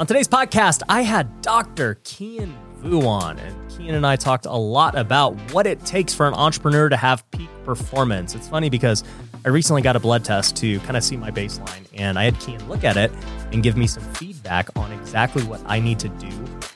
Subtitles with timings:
[0.00, 1.96] On today's podcast, I had Dr.
[2.04, 6.26] Kien Vuu on, and Kien and I talked a lot about what it takes for
[6.26, 8.34] an entrepreneur to have peak performance.
[8.34, 9.04] It's funny because
[9.44, 12.40] I recently got a blood test to kind of see my baseline, and I had
[12.40, 13.12] Kien look at it
[13.52, 16.30] and give me some feedback on exactly what I need to do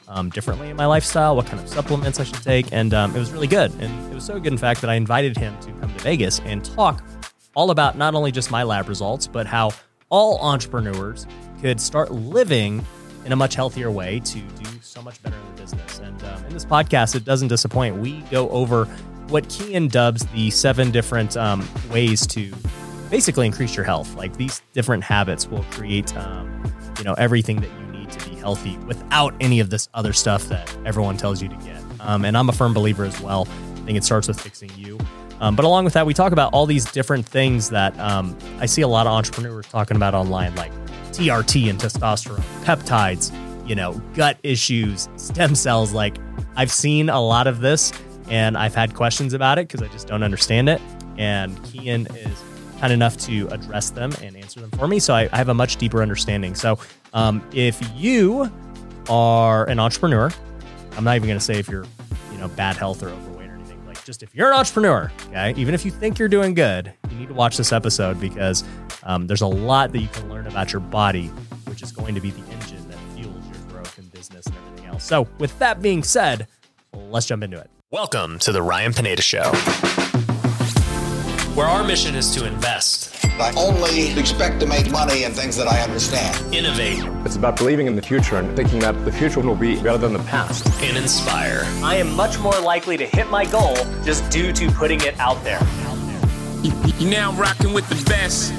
[0.07, 3.19] um, differently in my lifestyle, what kind of supplements I should take, and um, it
[3.19, 3.73] was really good.
[3.81, 6.41] And it was so good, in fact, that I invited him to come to Vegas
[6.41, 7.03] and talk
[7.57, 9.71] all about not only just my lab results, but how
[10.11, 11.27] all entrepreneurs
[11.63, 12.85] could start living
[13.25, 15.99] in a much healthier way to do so much better in the business.
[15.99, 17.96] And um, in this podcast, it doesn't disappoint.
[17.96, 18.85] We go over
[19.29, 22.53] what Kien dubs the seven different um, ways to
[23.11, 24.15] basically increase your health.
[24.15, 28.37] Like these different habits will create, um, you know, everything that you need to be
[28.37, 31.82] healthy without any of this other stuff that everyone tells you to get.
[32.01, 33.48] Um, and I'm a firm believer as well.
[33.77, 34.98] I think it starts with fixing you.
[35.41, 38.67] Um, but along with that, we talk about all these different things that um, I
[38.67, 40.73] see a lot of entrepreneurs talking about online, like
[41.19, 43.33] TRT and testosterone, peptides,
[43.69, 45.92] you know, gut issues, stem cells.
[45.92, 46.17] Like
[46.56, 47.93] I've seen a lot of this
[48.29, 50.81] and I've had questions about it because I just don't understand it.
[51.17, 52.42] And Kien is
[52.81, 54.98] kind enough to address them and answer them for me.
[54.98, 56.55] So I, I have a much deeper understanding.
[56.55, 56.79] So
[57.12, 58.51] um, if you
[59.09, 60.31] are an entrepreneur,
[60.97, 61.87] I'm not even going to say if you're,
[62.33, 63.34] you know, bad health or overweight
[64.05, 67.29] just if you're an entrepreneur, okay, even if you think you're doing good, you need
[67.29, 68.63] to watch this episode because
[69.03, 71.29] um, there's a lot that you can learn about your body,
[71.67, 74.87] which is going to be the engine that fuels your growth in business and everything
[74.87, 75.05] else.
[75.05, 76.47] So, with that being said,
[76.93, 77.71] let's jump into it.
[77.91, 79.51] Welcome to the Ryan Pineda Show,
[81.55, 85.69] where our mission is to invest, I only expect to make money in things that
[85.69, 86.55] I understand.
[86.55, 89.99] innovate, It's about believing in the future and thinking that the future will be better
[89.99, 90.67] than the past.
[90.83, 91.63] and inspire.
[91.83, 95.43] I am much more likely to hit my goal just due to putting it out
[95.45, 95.61] there.
[96.99, 98.53] You're now rocking with the best.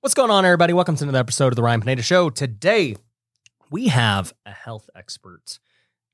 [0.00, 0.72] What's going on, everybody?
[0.72, 2.30] Welcome to another episode of the Ryan Pineda Show.
[2.30, 2.96] Today,
[3.70, 5.58] we have a health expert.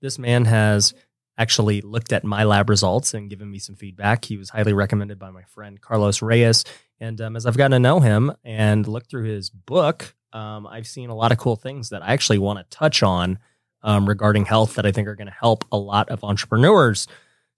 [0.01, 0.93] This man has
[1.37, 4.25] actually looked at my lab results and given me some feedback.
[4.25, 6.65] He was highly recommended by my friend Carlos Reyes.
[7.01, 10.87] And um, as I've gotten to know him and looked through his book, um, I've
[10.87, 13.39] seen a lot of cool things that I actually want to touch on
[13.83, 17.07] um, regarding health that I think are going to help a lot of entrepreneurs.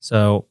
[0.00, 0.46] So,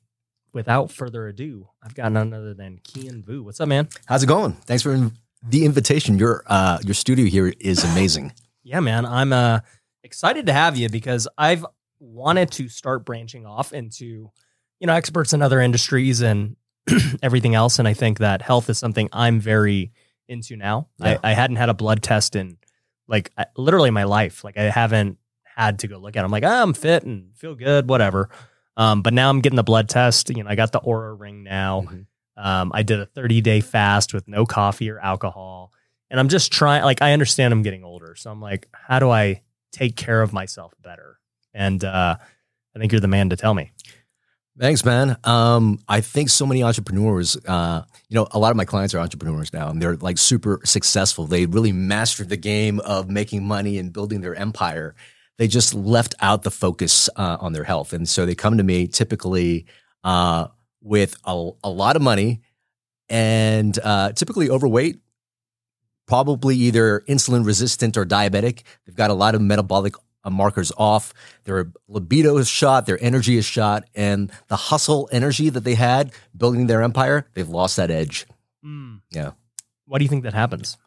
[0.53, 3.43] without further ado, I've got none other than Kien Vuu.
[3.43, 3.89] What's up, man?
[4.05, 4.53] How's it going?
[4.53, 5.11] Thanks for in-
[5.47, 6.17] the invitation.
[6.17, 8.33] Your uh, your studio here is amazing.
[8.63, 9.05] Yeah, man.
[9.05, 9.59] I'm uh,
[10.03, 11.65] excited to have you because I've
[11.99, 14.31] wanted to start branching off into,
[14.79, 16.55] you know, experts in other industries and
[17.23, 17.79] everything else.
[17.79, 19.91] And I think that health is something I'm very
[20.27, 20.87] into now.
[20.99, 21.19] Yeah.
[21.23, 22.57] I, I hadn't had a blood test in
[23.07, 24.43] like I- literally my life.
[24.43, 26.25] Like I haven't had to go look at it.
[26.25, 28.29] I'm like, ah, I'm fit and feel good, whatever.
[28.77, 30.29] Um, but now I'm getting the blood test.
[30.29, 31.81] You know, I got the Oura ring now.
[31.87, 32.05] Mhm.
[32.37, 35.71] Um, I did a 30 day fast with no coffee or alcohol.
[36.09, 38.15] And I'm just trying, like, I understand I'm getting older.
[38.15, 39.41] So I'm like, how do I
[39.71, 41.17] take care of myself better?
[41.55, 42.17] And uh,
[42.75, 43.71] I think you're the man to tell me.
[44.57, 45.17] Thanks, man.
[45.25, 48.99] Um, I think so many entrepreneurs, uh, you know, a lot of my clients are
[48.99, 51.27] entrepreneurs now, and they're like super successful.
[51.27, 54.95] They really mastered the game of making money and building their empire.
[55.37, 58.63] They just left out the focus uh, on their health, and so they come to
[58.63, 59.65] me typically
[60.05, 60.47] uh,
[60.81, 62.39] with a, a lot of money
[63.09, 64.99] and uh, typically overweight,
[66.07, 68.63] probably either insulin resistant or diabetic.
[68.85, 69.95] They've got a lot of metabolic
[70.29, 71.13] markers off.
[71.43, 76.11] Their libido is shot, their energy is shot, and the hustle energy that they had
[76.35, 78.25] building their empire, they've lost that edge.
[79.11, 79.31] Yeah.
[79.85, 80.77] Why do you think that happens?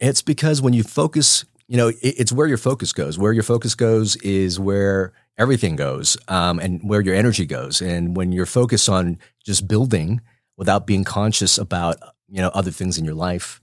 [0.00, 3.18] It's because when you focus, you know, it, it's where your focus goes.
[3.18, 7.80] Where your focus goes is where everything goes, um, and where your energy goes.
[7.82, 10.20] And when you're focused on just building
[10.56, 11.96] without being conscious about,
[12.28, 13.60] you know, other things in your life,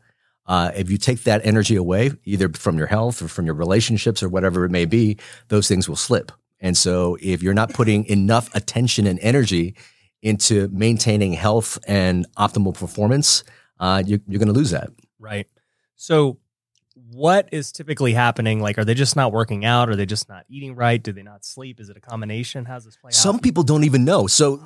[0.48, 4.22] uh, if you take that energy away, either from your health or from your relationships
[4.22, 5.18] or whatever it may be,
[5.48, 6.32] those things will slip.
[6.60, 9.76] And so, if you're not putting enough attention and energy
[10.22, 13.44] into maintaining health and optimal performance,
[13.80, 14.90] uh, you, you're going to lose that.
[15.20, 15.48] Right.
[15.96, 16.38] So,
[17.12, 18.62] what is typically happening?
[18.62, 19.90] Like, are they just not working out?
[19.90, 21.02] Are they just not eating right?
[21.02, 21.80] Do they not sleep?
[21.80, 22.66] Is it a combination?
[22.66, 23.14] How's this play out?
[23.14, 23.44] Some out?
[23.44, 24.28] people don't even know.
[24.28, 24.66] So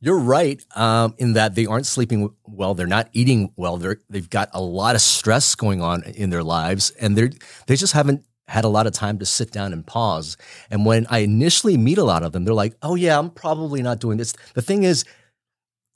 [0.00, 2.74] you're right um, in that they aren't sleeping well.
[2.74, 3.76] They're not eating well.
[3.76, 7.30] They're they've got a lot of stress going on in their lives, and they're
[7.66, 10.36] they just haven't had a lot of time to sit down and pause.
[10.70, 13.82] And when I initially meet a lot of them, they're like, "Oh yeah, I'm probably
[13.82, 15.04] not doing this." The thing is,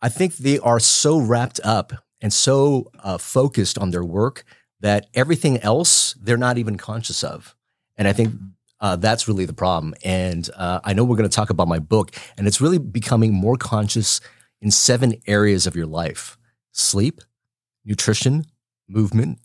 [0.03, 4.45] I think they are so wrapped up and so uh, focused on their work
[4.81, 7.55] that everything else they're not even conscious of.
[7.97, 8.35] And I think
[8.81, 9.95] uh, that's really the problem.
[10.05, 13.33] And uh, I know we're going to talk about my book, and it's really becoming
[13.33, 14.21] more conscious
[14.61, 16.37] in seven areas of your life
[16.73, 17.21] sleep,
[17.85, 18.45] nutrition,
[18.89, 19.39] movement,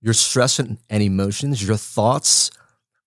[0.00, 2.50] your stress and, and emotions, your thoughts,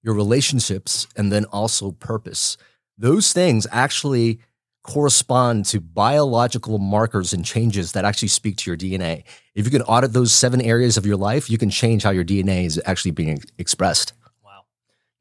[0.03, 2.57] your relationships, and then also purpose.
[2.97, 4.39] Those things actually
[4.83, 9.23] correspond to biological markers and changes that actually speak to your DNA.
[9.53, 12.25] If you can audit those seven areas of your life, you can change how your
[12.25, 14.13] DNA is actually being expressed.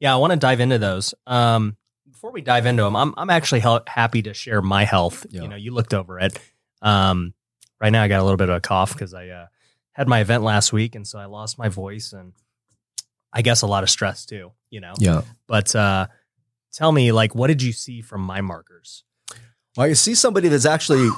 [0.00, 1.14] Yeah, I want to dive into those.
[1.26, 1.76] Um,
[2.10, 5.26] before we dive into them, I'm I'm actually hel- happy to share my health.
[5.30, 5.42] Yeah.
[5.42, 6.38] You know, you looked over it.
[6.82, 7.34] Um,
[7.80, 9.46] right now I got a little bit of a cough because I uh,
[9.92, 12.32] had my event last week, and so I lost my voice, and
[13.32, 14.52] I guess a lot of stress too.
[14.70, 15.22] You know, Yeah.
[15.46, 16.06] but uh,
[16.72, 19.04] tell me, like, what did you see from my markers?
[19.76, 21.08] Well, you see somebody that's actually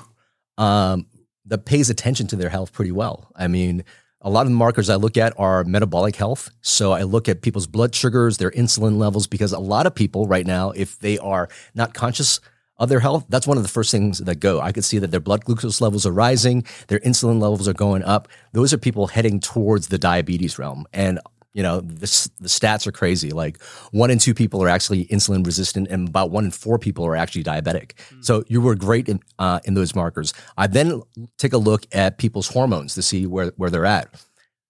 [0.59, 1.07] um,
[1.47, 3.31] that pays attention to their health pretty well.
[3.37, 3.85] I mean,
[4.23, 6.51] a lot of the markers I look at are metabolic health.
[6.61, 10.27] So I look at people's blood sugars, their insulin levels, because a lot of people
[10.27, 12.41] right now, if they are not conscious
[12.79, 14.61] of their health, that's one of the first things that go.
[14.61, 18.03] I could see that their blood glucose levels are rising, their insulin levels are going
[18.03, 18.29] up.
[18.53, 20.87] Those are people heading towards the diabetes realm.
[20.93, 21.21] And
[21.55, 23.31] you know, the, the stats are crazy.
[23.31, 27.05] Like one in two people are actually insulin resistant, and about one in four people
[27.07, 27.93] are actually diabetic.
[28.21, 30.33] So you were great in uh, in those markers.
[30.57, 31.03] I then
[31.39, 34.09] take a look at people's hormones to see where where they're at.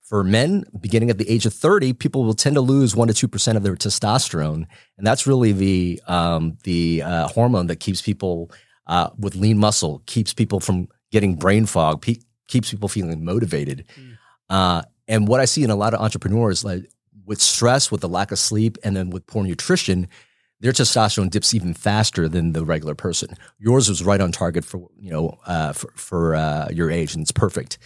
[0.02, 3.14] For men, beginning at the age of 30, people will tend to lose one to
[3.14, 4.66] two percent of their testosterone,
[4.98, 8.50] and that's really the um, the uh, hormone that keeps people
[8.88, 12.16] uh, with lean muscle, keeps people from getting brain fog, pe-
[12.48, 13.84] keeps people feeling motivated.
[14.50, 16.90] Uh, and what I see in a lot of entrepreneurs, like
[17.26, 20.08] with stress, with the lack of sleep, and then with poor nutrition,
[20.60, 23.36] their testosterone dips even faster than the regular person.
[23.58, 27.20] Yours was right on target for you know uh, for for uh, your age, and
[27.20, 27.78] it's perfect.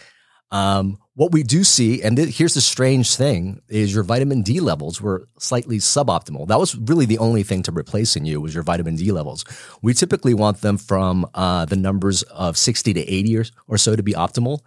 [0.51, 4.61] Um, what we do see, and th- here's the strange thing, is your vitamin D
[4.61, 6.47] levels were slightly suboptimal.
[6.47, 9.43] That was really the only thing to replacing you was your vitamin D levels.
[9.81, 13.97] We typically want them from uh, the numbers of 60 to 80 or, or so
[13.97, 14.61] to be optimal.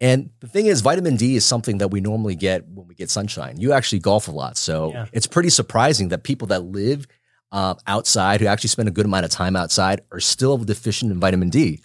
[0.00, 3.10] And the thing is, vitamin D is something that we normally get when we get
[3.10, 3.58] sunshine.
[3.58, 5.06] You actually golf a lot, so Yeah.
[5.12, 7.06] it's pretty surprising that people that live
[7.52, 11.18] uh, outside, who actually spend a good amount of time outside, are still deficient in
[11.20, 11.80] vitamin D.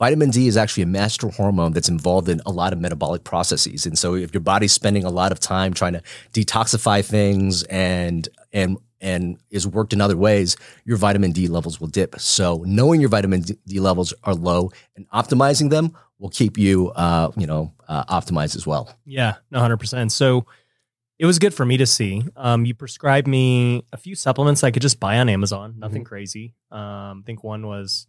[0.00, 3.86] Vitamin D is actually a master hormone that's involved in a lot of metabolic processes,
[3.86, 6.02] and so if your body's spending a lot of time trying to
[6.32, 11.88] detoxify things and and and is worked in other ways, your vitamin D levels will
[11.88, 12.18] dip.
[12.18, 17.30] So knowing your vitamin D levels are low and optimizing them will keep you, uh,
[17.36, 18.96] you know, uh, optimized as well.
[19.04, 20.10] Yeah, hundred percent.
[20.10, 20.46] So
[21.18, 22.24] it was good for me to see.
[22.34, 25.74] Um, you prescribed me a few supplements I could just buy on Amazon.
[25.78, 26.54] Nothing crazy.
[26.72, 28.06] Um, I think one was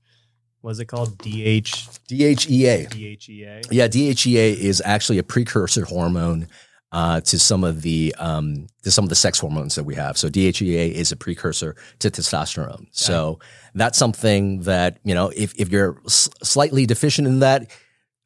[0.61, 1.69] was it called DH
[2.09, 2.87] DHEA.
[2.89, 3.67] DHEA?
[3.69, 6.47] Yeah, DHEA is actually a precursor hormone
[6.95, 10.17] uh, to some of the um, to some of the sex hormones that we have.
[10.17, 12.87] So DHEA is a precursor to testosterone.
[12.91, 13.39] So
[13.73, 17.69] that's something that you know if if you're s- slightly deficient in that,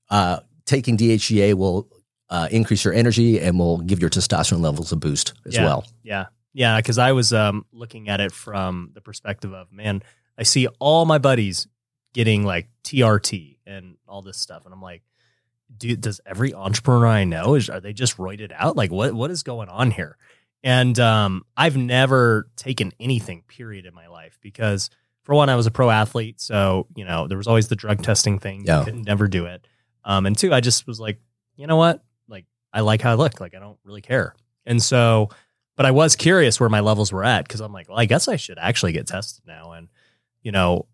[0.10, 1.88] uh, taking DHEA will
[2.30, 5.66] uh, increase your energy and will give your testosterone levels a boost as Yeah.
[5.66, 5.86] well.
[6.04, 6.78] Yeah, yeah.
[6.78, 10.04] Because I was um, looking at it from the perspective of man,
[10.38, 11.68] I see all my buddies
[12.14, 15.02] getting like TRT and all this stuff, and I'm like,
[15.76, 18.76] dude, does every entrepreneur I know is are they just roided out?
[18.76, 20.18] Like, what what is going on here?
[20.64, 24.90] And um, I've never taken anything period in my life because
[25.24, 28.02] for one, I was a pro athlete, so you know there was always the drug
[28.04, 28.64] testing thing.
[28.66, 28.80] Yeah.
[28.80, 29.66] You could never do it.
[30.04, 31.20] Um, and two, I just was like,
[31.56, 32.04] you know what?
[32.28, 33.40] Like, I like how I look.
[33.40, 34.34] Like, I don't really care.
[34.66, 35.30] And so,
[35.76, 38.28] but I was curious where my levels were at because I'm like, well, I guess
[38.28, 39.74] I should actually get tested now.
[39.74, 39.90] And
[40.42, 40.88] you know,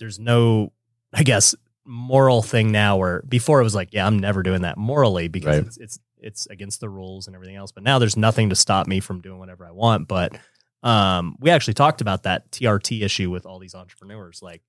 [0.00, 0.72] there's no,
[1.12, 1.54] I guess,
[1.90, 5.56] moral thing now where before it was like, yeah, I'm never doing that morally because
[5.58, 5.66] Right.
[5.66, 7.72] it's, it's it's against the rules and everything else.
[7.72, 10.06] But now there's nothing to stop me from doing whatever I want.
[10.06, 10.36] But
[10.82, 14.62] um, we actually talked about that TRT issue with all these entrepreneurs, like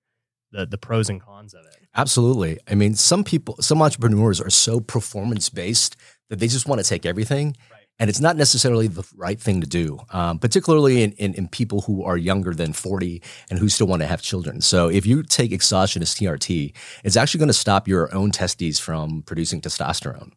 [0.52, 1.88] the the pros and cons of it.
[1.96, 2.58] Absolutely.
[2.70, 5.96] I mean, some people, some entrepreneurs are so performance based
[6.30, 7.56] that they just want to take everything.
[8.02, 11.82] And it's not necessarily the right thing to do, um, particularly in, in, in people
[11.82, 14.60] who are younger than 40 and who still want to have children.
[14.60, 19.22] So if you take exogenous TRT, it's actually going to stop your own testes from
[19.22, 20.32] producing testosterone.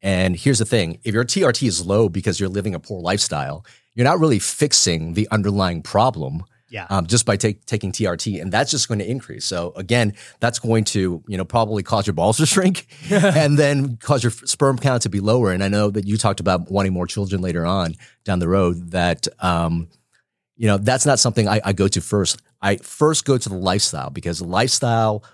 [0.00, 3.66] And here's the thing if your TRT is low because you're living a poor lifestyle,
[3.94, 6.86] you're not really fixing the underlying problem Yeah.
[6.88, 9.44] um, just by take, taking TRT, and that's just going to increase.
[9.44, 13.96] So again, that's going to you know probably cause your balls to shrink, and then
[13.96, 15.50] cause your sperm count to be lower.
[15.52, 18.92] And I know that you talked about wanting more children later on down the road.
[18.92, 19.88] That um,
[20.56, 22.40] you know that's not something I, I go to first.
[22.62, 25.24] I first go to the lifestyle because the lifestyle,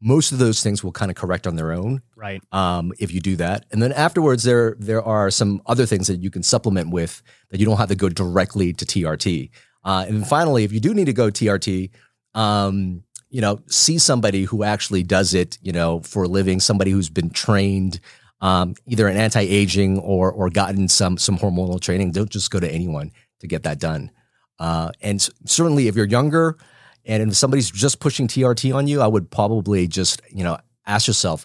[0.00, 2.42] most of those things will kind of correct on their own right.
[2.50, 3.66] um, if you do that.
[3.70, 7.60] And then afterwards, there there are some other things that you can supplement with that
[7.60, 9.50] you don't have to go directly to TRT.
[9.84, 11.90] Uh, and finally, if you do need to go TRT,
[12.34, 16.90] um, you know, see somebody who actually does it, you know, for a living, somebody
[16.90, 18.00] who's been trained
[18.40, 22.70] um, either in anti-aging or or gotten some some hormonal training, don't just go to
[22.70, 24.10] anyone to get that done.
[24.58, 26.56] Uh, and certainly, if you're younger
[27.04, 31.06] and if somebody's just pushing TRT on you, I would probably just you know ask
[31.06, 31.44] yourself,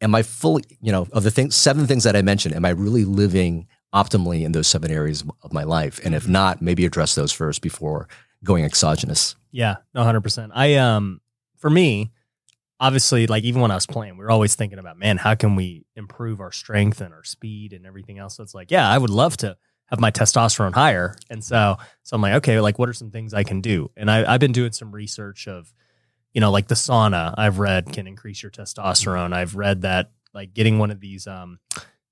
[0.00, 2.70] am I fully you know of the things seven things that I mentioned, am I
[2.70, 5.98] really living optimally in those seven areas of my life?
[6.04, 8.08] And if not, maybe address those first before
[8.44, 9.34] going exogenous.
[9.50, 10.52] Yeah, no, hundred percent.
[10.54, 11.20] I um,
[11.56, 12.12] for me,
[12.78, 15.56] obviously, like even when I was playing, we were always thinking about, man, how can
[15.56, 18.36] we improve our strength and our speed and everything else?
[18.36, 22.16] So it's like, yeah, I would love to have my testosterone higher, and so so
[22.16, 23.90] I'm like, okay, like what are some things I can do?
[23.96, 25.72] And I, I've been doing some research of,
[26.32, 27.34] you know, like the sauna.
[27.38, 29.32] I've read can increase your testosterone.
[29.32, 31.26] I've read that like getting one of these.
[31.26, 31.58] Um,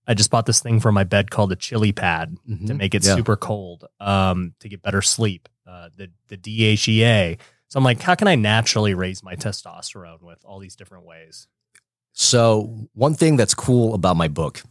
[0.07, 2.77] I just bought this thing for my bed called a chili pad to Mhm.
[2.77, 3.15] make it Yeah.
[3.17, 5.49] super cold um, to get better sleep.
[5.67, 7.39] Uh, the the DHEA.
[7.69, 11.49] So I'm like, how can I naturally raise my testosterone with all these different ways?
[12.13, 14.63] So, one thing that's cool about my book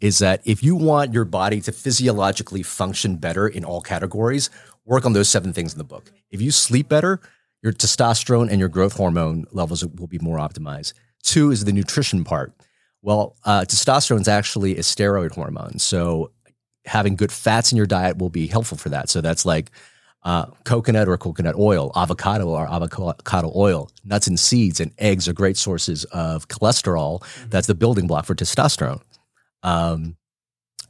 [0.00, 4.50] is that if you want your body to physiologically function better in all categories,
[4.84, 6.12] work on those seven things in the book.
[6.30, 7.20] If you sleep better,
[7.62, 10.92] your testosterone and your growth hormone levels will be more optimized.
[11.24, 12.52] Two is the nutrition part.
[13.02, 15.78] Well, uh, testosterone is actually a steroid hormone.
[15.78, 16.30] So,
[16.84, 19.08] having good fats in your diet will be helpful for that.
[19.10, 19.70] So, that's like
[20.22, 25.32] uh, coconut or coconut oil, avocado or avocado oil, nuts and seeds, and eggs are
[25.32, 27.24] great sources of cholesterol.
[27.50, 29.00] That's the building block for testosterone.
[29.64, 30.16] Um,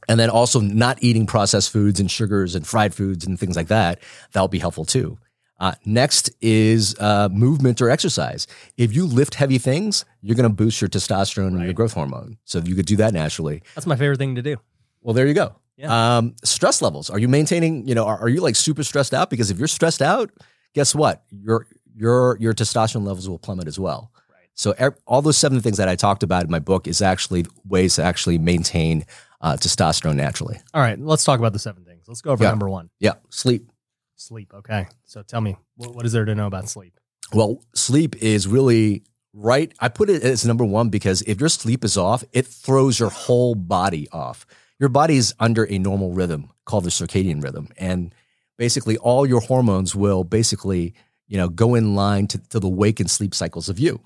[0.07, 3.67] and then also not eating processed foods and sugars and fried foods and things like
[3.67, 3.99] that.
[4.33, 5.17] That'll be helpful too.
[5.63, 8.47] Uh, next is uh, movement or exercise.
[8.77, 12.37] If you lift heavy things, you're going to boost your testosterone and your growth hormone.
[12.43, 13.63] So you could do that naturally.
[13.75, 14.57] That's my favorite thing to do.
[15.01, 15.55] Well, there you go.
[15.77, 16.17] Yeah.
[16.17, 17.09] Um, stress levels.
[17.09, 17.87] Are you maintaining?
[17.87, 19.29] You know, are, are you like super stressed out?
[19.29, 20.29] Because if you're stressed out,
[20.73, 21.23] guess what?
[21.31, 21.65] Your
[21.95, 24.11] your your testosterone levels will plummet as well.
[24.29, 24.49] Right.
[24.55, 27.45] So ev- all those seven things that I talked about in my book is actually
[27.65, 29.05] ways to actually maintain
[29.41, 30.59] uh, testosterone naturally.
[30.73, 32.03] All right, let's talk about the seven things.
[32.07, 32.49] Let's go over Yeah.
[32.51, 33.69] number one, Yeah, sleep.
[34.15, 34.53] Sleep.
[34.53, 36.99] Okay, so tell me, what, what is there to know about sleep?
[37.33, 39.03] Well, sleep is really
[39.33, 39.73] right.
[39.79, 43.09] I put it as number one because if your sleep is off, it throws your
[43.09, 44.45] whole body off.
[44.79, 47.69] Your body is under a normal rhythm called the circadian rhythm.
[47.77, 48.13] And
[48.57, 50.93] basically, all your hormones will basically,
[51.27, 54.01] you know, go in line to, to the wake and sleep cycles of you.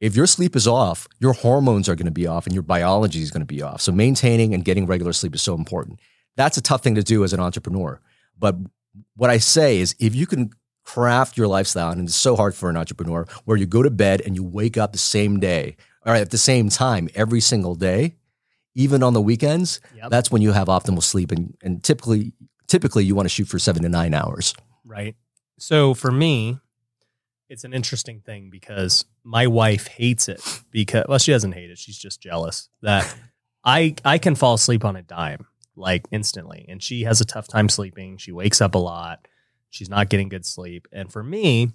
[0.00, 3.22] If your sleep is off, your hormones are going to be off and your biology
[3.22, 3.80] is going to be off.
[3.80, 6.00] So, maintaining and getting regular sleep is so important.
[6.36, 8.00] That's a tough thing to do as an entrepreneur.
[8.38, 8.56] But
[9.16, 10.50] what I say is if you can
[10.84, 14.20] craft your lifestyle, and it's so hard for an entrepreneur, where you go to bed
[14.24, 18.16] and you wake up the same day or at the same time every single day,
[18.74, 20.10] even on the weekends, Yep.
[20.10, 21.30] that's when you have optimal sleep.
[21.30, 22.32] And, and typically,
[22.66, 24.54] typically you want to shoot for seven to nine hours.
[24.84, 25.14] right?
[25.58, 26.58] So for me,
[27.48, 31.78] it's an interesting thing because my wife hates it because well, she doesn't hate it.
[31.78, 33.14] She's just jealous that
[33.64, 35.46] I I can fall asleep on a dime
[35.82, 38.16] like instantly, and she has a tough time sleeping.
[38.16, 39.28] She wakes up a lot.
[39.68, 41.72] She's not getting good sleep, and for me,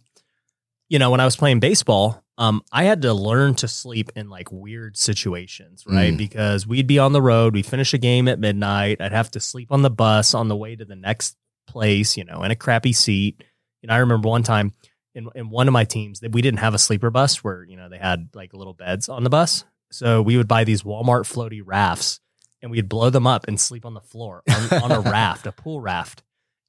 [0.90, 4.30] you know, when I was playing baseball, um, I had to learn to sleep in
[4.30, 6.14] like weird situations, right?
[6.14, 6.18] Mm.
[6.18, 9.02] Because we'd be on the road, we'd finish a game at midnight.
[9.02, 11.36] I'd have to sleep on the bus on the way to the next
[11.68, 13.44] place, you know, in a crappy seat.
[13.82, 14.74] And I remember one time
[15.16, 17.76] in, in one of my teams that we didn't have a sleeper bus where, you
[17.76, 19.66] know, they had like little beds on the bus.
[19.92, 22.20] So we would buy these Walmart floaty rafts
[22.62, 25.52] and we'd blow them up and sleep on the floor on, on a raft, a
[25.52, 26.24] pool raft.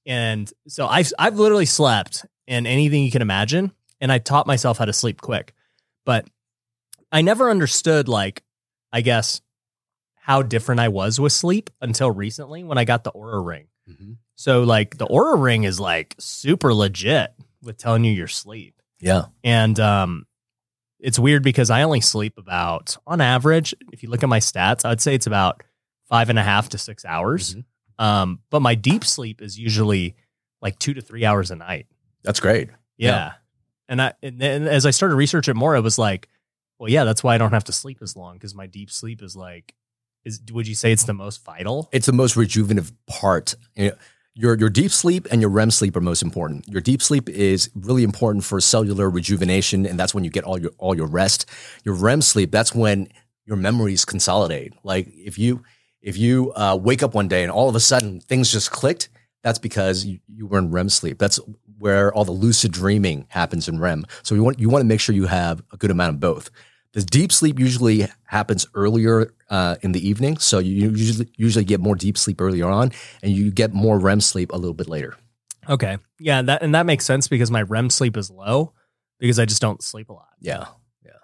[0.07, 3.73] And so I've, I've literally slept in anything you can imagine.
[4.00, 5.54] And I taught myself how to sleep quick.
[6.07, 6.28] But
[7.11, 8.42] I never understood, like,
[8.92, 9.40] I guess,
[10.14, 13.66] how different I was with sleep until recently when I got the Oura Ring.
[14.35, 18.80] So like the Oura Ring is like super legit with telling you your sleep.
[19.00, 19.26] Yeah.
[19.42, 20.26] And um
[21.00, 24.85] it's weird because I only sleep about on average, if you look at my stats,
[24.85, 25.62] I'd say it's about
[26.09, 27.57] five and a half to six hours.
[27.99, 30.17] Um, but my deep sleep is usually
[30.62, 31.87] like two to three hours a night.
[32.23, 32.71] That's great.
[32.97, 33.09] Yeah.
[33.09, 33.33] Yeah.
[33.88, 36.29] And I and then as I started researching it more, it was like,
[36.79, 39.23] well, yeah, that's why I don't have to sleep as long because my deep sleep
[39.23, 39.75] is like
[40.25, 41.88] is would you say it's the most vital?
[41.93, 43.55] It's the most rejuvenative part.
[43.75, 43.97] You know,
[44.35, 46.69] your your deep sleep and your REM sleep are most important.
[46.69, 50.61] Your deep sleep is really important for cellular rejuvenation, and that's when you get all
[50.61, 51.47] your all your rest.
[51.85, 53.09] Your REM sleep, that's when
[53.47, 54.75] your memories consolidate.
[54.85, 55.65] Like if you
[56.09, 59.11] if you uh, wake up one day and all of a sudden things just clicked,
[59.43, 61.19] that's because you, you were in REM sleep.
[61.19, 61.38] That's
[61.79, 64.07] where all the lucid dreaming happens in REM.
[64.23, 66.50] So you want you want to make sure you have a good amount of both.
[66.95, 71.79] The deep sleep usually happens earlier uh, in the evening, so you usually usually get
[71.79, 72.91] more deep sleep earlier on,
[73.23, 75.15] and you get more REM sleep a little bit later.
[75.69, 75.99] Okay.
[76.19, 78.73] Yeah, that and that makes sense because my REM sleep is low
[79.21, 80.33] because I just don't sleep a lot.
[80.41, 80.69] Yeah,
[81.05, 81.21] yeah.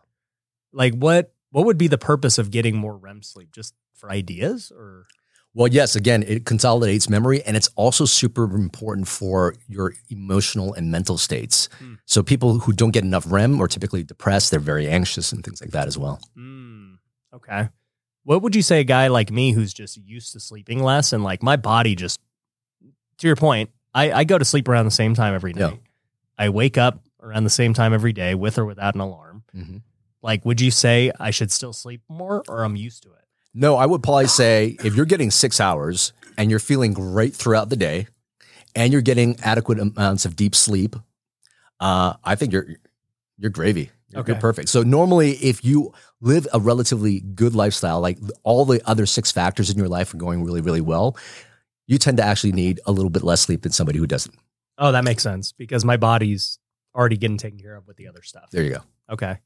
[0.73, 3.51] Like what What would be the purpose of getting more REM sleep?
[3.53, 5.07] Just for ideas or?
[5.57, 10.91] Well, yes, again, it consolidates memory and it's also super important for your emotional and
[10.91, 11.69] mental states.
[11.79, 11.95] Hmm.
[12.07, 15.61] So people who don't get enough REM are typically depressed, they're very anxious and things
[15.61, 16.21] like that as well.
[16.37, 16.97] Mm,
[17.35, 17.69] okay.
[18.25, 21.23] What would you say a guy like me who's just used to sleeping less and
[21.23, 22.19] like my body just
[23.19, 25.69] to your point, I, I go to sleep around the same time every Yeah.
[25.69, 25.83] night.
[26.37, 29.45] I wake up around the same time every day with or without an alarm.
[29.55, 29.83] Mhm.
[30.21, 33.24] Like, would you say I should still sleep more or I'm used to it?
[33.55, 37.69] No, I would probably say if you're getting six hours and you're feeling great throughout
[37.71, 38.09] the day
[38.75, 40.97] and you're getting adequate amounts of deep sleep,
[41.81, 42.67] uh, I think you're
[43.39, 43.91] you're gravy.
[44.09, 44.41] You're, you're Okay.
[44.41, 44.69] perfect.
[44.69, 49.71] So normally, if you live a relatively good lifestyle, like all the other six factors
[49.71, 51.17] in your life are going really, really well,
[51.87, 54.35] you tend to actually need a little bit less sleep than somebody who doesn't.
[54.79, 56.59] Oh, that makes sense because my body's
[56.95, 58.51] already getting taken care of with the other stuff.
[58.51, 58.81] There you go.
[59.11, 59.39] Okay.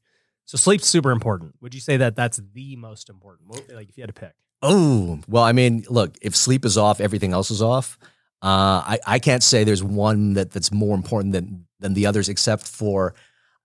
[0.49, 1.53] So sleep's super important.
[1.61, 3.51] Would you say that that's the most important?
[3.71, 4.33] Like if you had to pick.
[4.63, 7.99] Oh, well, I mean, look, if sleep is off, everything else is off.
[8.41, 12.29] Uh, I, I can't say there's one that, that's more important than, than the others,
[12.29, 13.13] except for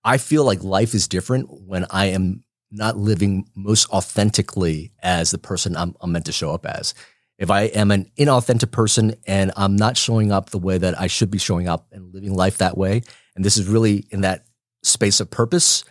[0.03, 5.39] I feel like life is different when I am not living most authentically as the
[5.39, 6.93] person I'm, I'm meant to show up as.
[7.39, 11.07] If I am an inauthentic person and I'm not showing up the way that I
[11.07, 13.01] should be showing up and living life that way,
[13.35, 14.45] and this is really in that
[14.83, 15.83] space of purpose,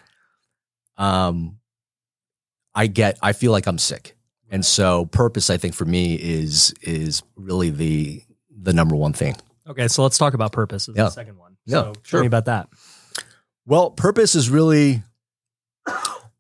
[0.97, 1.59] um,
[2.75, 4.17] I get, I feel like I'm sick.
[4.51, 9.37] And so purpose, I think for me is, is really the, the number one thing.
[9.67, 11.05] Okay, so let's talk about purpose Yeah.
[11.05, 11.57] the second one.
[11.67, 12.21] Yeah, so tell sure.
[12.21, 12.69] me about that.
[13.67, 15.03] Well, purpose is really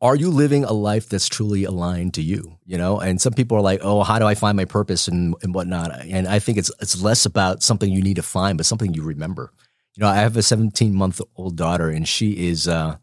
[0.00, 2.58] are you living a life that's truly aligned to you?
[2.66, 5.34] You know, and some people are like, oh, how do I find my purpose and,
[5.42, 6.02] and whatnot?
[6.04, 9.02] And I think it's it's less about something you need to find, but something you
[9.02, 9.50] remember.
[9.96, 12.96] You know, I have a 17 month old daughter, and she is uh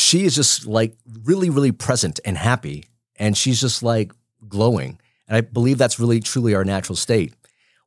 [0.00, 2.86] she is just like really, really present and happy.
[3.16, 4.12] And she's just like
[4.48, 4.98] glowing.
[5.28, 7.34] And I believe that's really truly our natural state.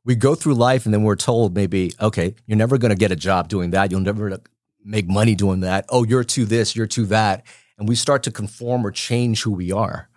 [0.04, 3.10] We go through life and then we're told maybe, okay, you're never going to get
[3.10, 3.90] a job doing that.
[3.90, 4.38] You'll never
[4.84, 5.86] make money doing that.
[5.88, 7.44] Oh, you're too this, you're too that.
[7.78, 10.08] And we start to conform or change who we are.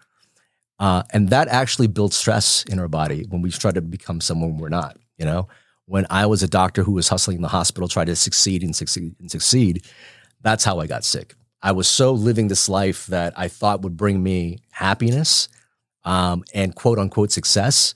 [0.77, 4.57] Uh, and that actually builds stress in our body when we try to become someone
[4.57, 4.97] we're not.
[5.17, 5.47] You know,
[5.86, 8.75] when I was a doctor who was hustling in the hospital, trying to succeed and
[8.75, 9.86] succeed and succeed,
[10.41, 11.33] that's how I got sick.
[11.61, 15.49] I was so living this life that I thought would bring me happiness
[16.03, 17.93] um, and quote unquote success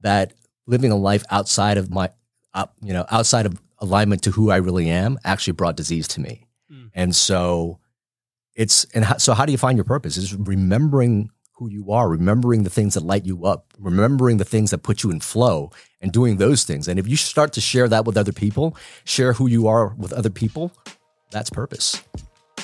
[0.00, 0.32] that
[0.66, 2.10] living a life outside of my,
[2.54, 6.20] uh, you know, outside of alignment to who I really am actually brought disease to
[6.20, 6.46] me.
[6.70, 6.90] Mm.
[6.94, 7.80] And so
[8.54, 10.16] it's, and how, so how do you find your purpose?
[10.16, 14.70] Is remembering who you are, remembering the things that light you up, remembering the things
[14.70, 16.88] that put you in flow and doing those things.
[16.88, 20.12] And if you start to share that with other people, share who you are with
[20.12, 20.72] other people,
[21.30, 22.02] that's purpose.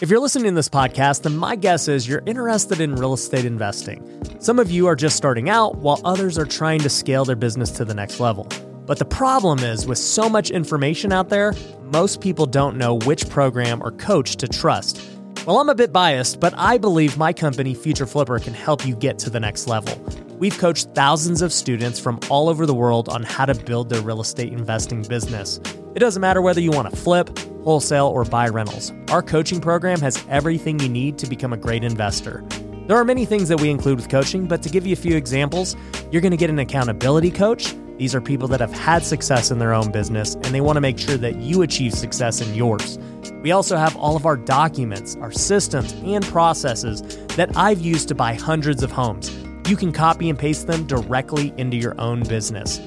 [0.00, 3.44] If you're listening to this podcast, then my guess is you're interested in real estate
[3.44, 4.02] investing.
[4.38, 7.70] Some of you are just starting out, while others are trying to scale their business
[7.72, 8.48] to the next level.
[8.86, 11.52] But the problem is, with so much information out there,
[11.92, 15.06] most people don't know which program or coach to trust.
[15.46, 18.96] Well, I'm a bit biased, but I believe my company, Future Flipper, can help you
[18.96, 20.02] get to the next level.
[20.38, 24.00] We've coached thousands of students from all over the world on how to build their
[24.00, 25.60] real estate investing business.
[25.94, 27.28] It doesn't matter whether you want to flip,
[27.64, 28.92] wholesale, or buy rentals.
[29.10, 32.44] Our coaching program has everything you need to become a great investor.
[32.86, 35.16] There are many things that we include with coaching, but to give you a few
[35.16, 35.76] examples,
[36.10, 37.74] you're going to get an accountability coach.
[37.98, 40.80] These are people that have had success in their own business and they want to
[40.80, 42.98] make sure that you achieve success in yours.
[43.42, 47.02] We also have all of our documents, our systems, and processes
[47.36, 49.30] that I've used to buy hundreds of homes.
[49.68, 52.80] You can copy and paste them directly into your own business.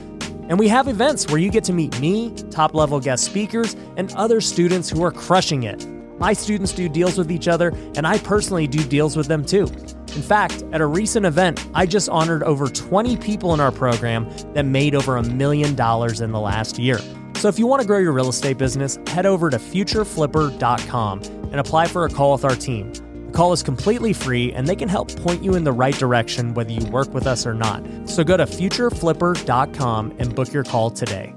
[0.53, 4.13] And we have events where you get to meet me, top level guest speakers, and
[4.13, 5.87] other students who are crushing it.
[6.19, 9.63] My students do deals with each other, and I personally do deals with them too.
[9.63, 14.29] In fact, at a recent event, I just honored over 20 people in our program
[14.53, 16.99] that made over a million dollars in the last year.
[17.37, 21.55] So if you want to grow your real estate business, head over to futureflipper.com and
[21.55, 22.93] apply for a call with our team.
[23.33, 26.53] The call is completely free and they can help point you in the right direction
[26.53, 27.83] whether you work with us or not.
[28.07, 31.33] So go to futureflipper.com and book your call today.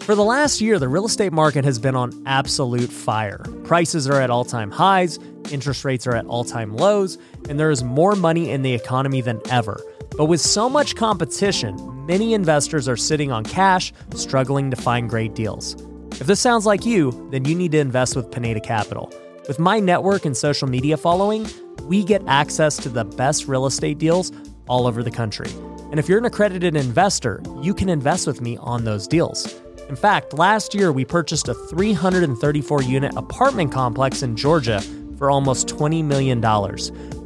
[0.00, 3.44] For the last year, the real estate market has been on absolute fire.
[3.64, 5.18] Prices are at all time highs,
[5.50, 7.18] interest rates are at all time lows,
[7.50, 9.78] and there is more money in the economy than ever.
[10.16, 15.34] But with so much competition, many investors are sitting on cash, struggling to find great
[15.34, 15.76] deals.
[16.12, 19.12] If this sounds like you, then you need to invest with Pineda Capital.
[19.50, 21.44] With my network and social media following,
[21.82, 24.30] we get access to the best real estate deals
[24.68, 25.50] all over the country.
[25.90, 29.60] And if you're an accredited investor, you can invest with me on those deals.
[29.88, 34.80] In fact, last year we purchased a 334 unit apartment complex in Georgia
[35.18, 36.40] for almost $20 million.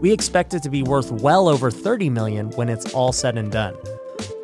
[0.01, 3.53] We expect it to be worth well over 30 million when it's all said and
[3.53, 3.75] done.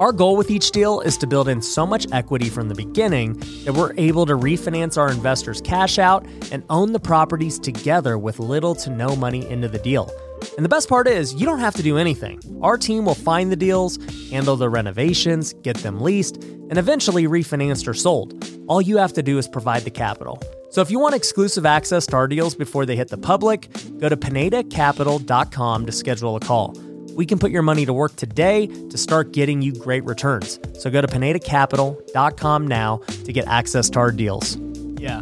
[0.00, 3.34] Our goal with each deal is to build in so much equity from the beginning
[3.64, 8.38] that we're able to refinance our investors' cash out and own the properties together with
[8.38, 10.10] little to no money into the deal.
[10.56, 12.40] And the best part is, you don't have to do anything.
[12.62, 13.98] Our team will find the deals,
[14.30, 18.42] handle the renovations, get them leased, and eventually refinanced or sold.
[18.68, 20.40] All you have to do is provide the capital.
[20.70, 24.08] So if you want exclusive access to our deals before they hit the public, go
[24.08, 26.74] to pinedacapital.com to schedule a call.
[27.14, 30.58] We can put your money to work today to start getting you great returns.
[30.78, 34.56] So go to pinedacapital.com now to get access to our deals.
[34.98, 35.20] Yeah,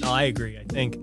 [0.00, 0.58] no, I agree.
[0.58, 1.02] I think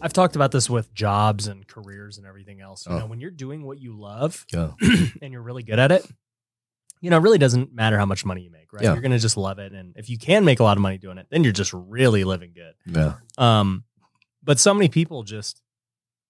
[0.00, 2.86] I've talked about this with jobs and careers and everything else.
[2.86, 2.98] You Oh.
[3.00, 4.72] know, when you're doing what you love Yeah.
[5.22, 6.06] and you're really good at it,
[7.00, 8.82] you know, it really doesn't matter how much money you make, right?
[8.82, 8.92] Yeah.
[8.92, 9.72] You're going to just love it.
[9.72, 12.24] And if you can make a lot of money doing it, then you're just really
[12.24, 12.74] living good.
[12.86, 13.14] Yeah.
[13.36, 13.84] Um,
[14.42, 15.60] but so many people just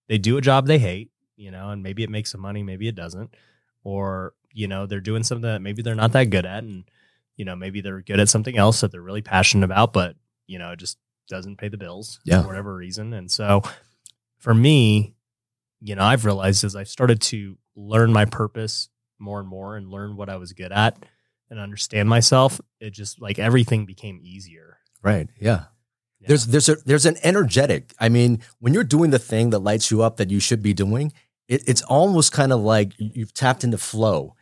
[0.08, 2.88] they do a job they hate, you know, and maybe it makes some money, maybe
[2.88, 3.34] it doesn't,
[3.82, 6.84] or you know they're doing something that maybe they're not that good at, and
[7.36, 10.16] you know maybe they're good at something else that they're really passionate about, but
[10.46, 12.42] you know it just doesn't pay the bills Yeah.
[12.42, 13.12] for whatever reason.
[13.14, 13.62] And so
[14.36, 15.14] for me,
[15.80, 19.88] you know, I've realized as I've started to learn my purpose more and more and
[19.90, 21.02] learn what I was good at
[21.48, 24.78] and understand myself, it just like everything became easier.
[25.02, 25.28] Right.
[25.40, 25.64] Yeah.
[26.20, 26.28] Yeah.
[26.28, 27.94] There's there's a there's an energetic.
[27.98, 30.74] I mean, when you're doing the thing that lights you up that you should be
[30.74, 31.10] doing,
[31.48, 34.34] it, it's almost kind of like you've tapped into flow,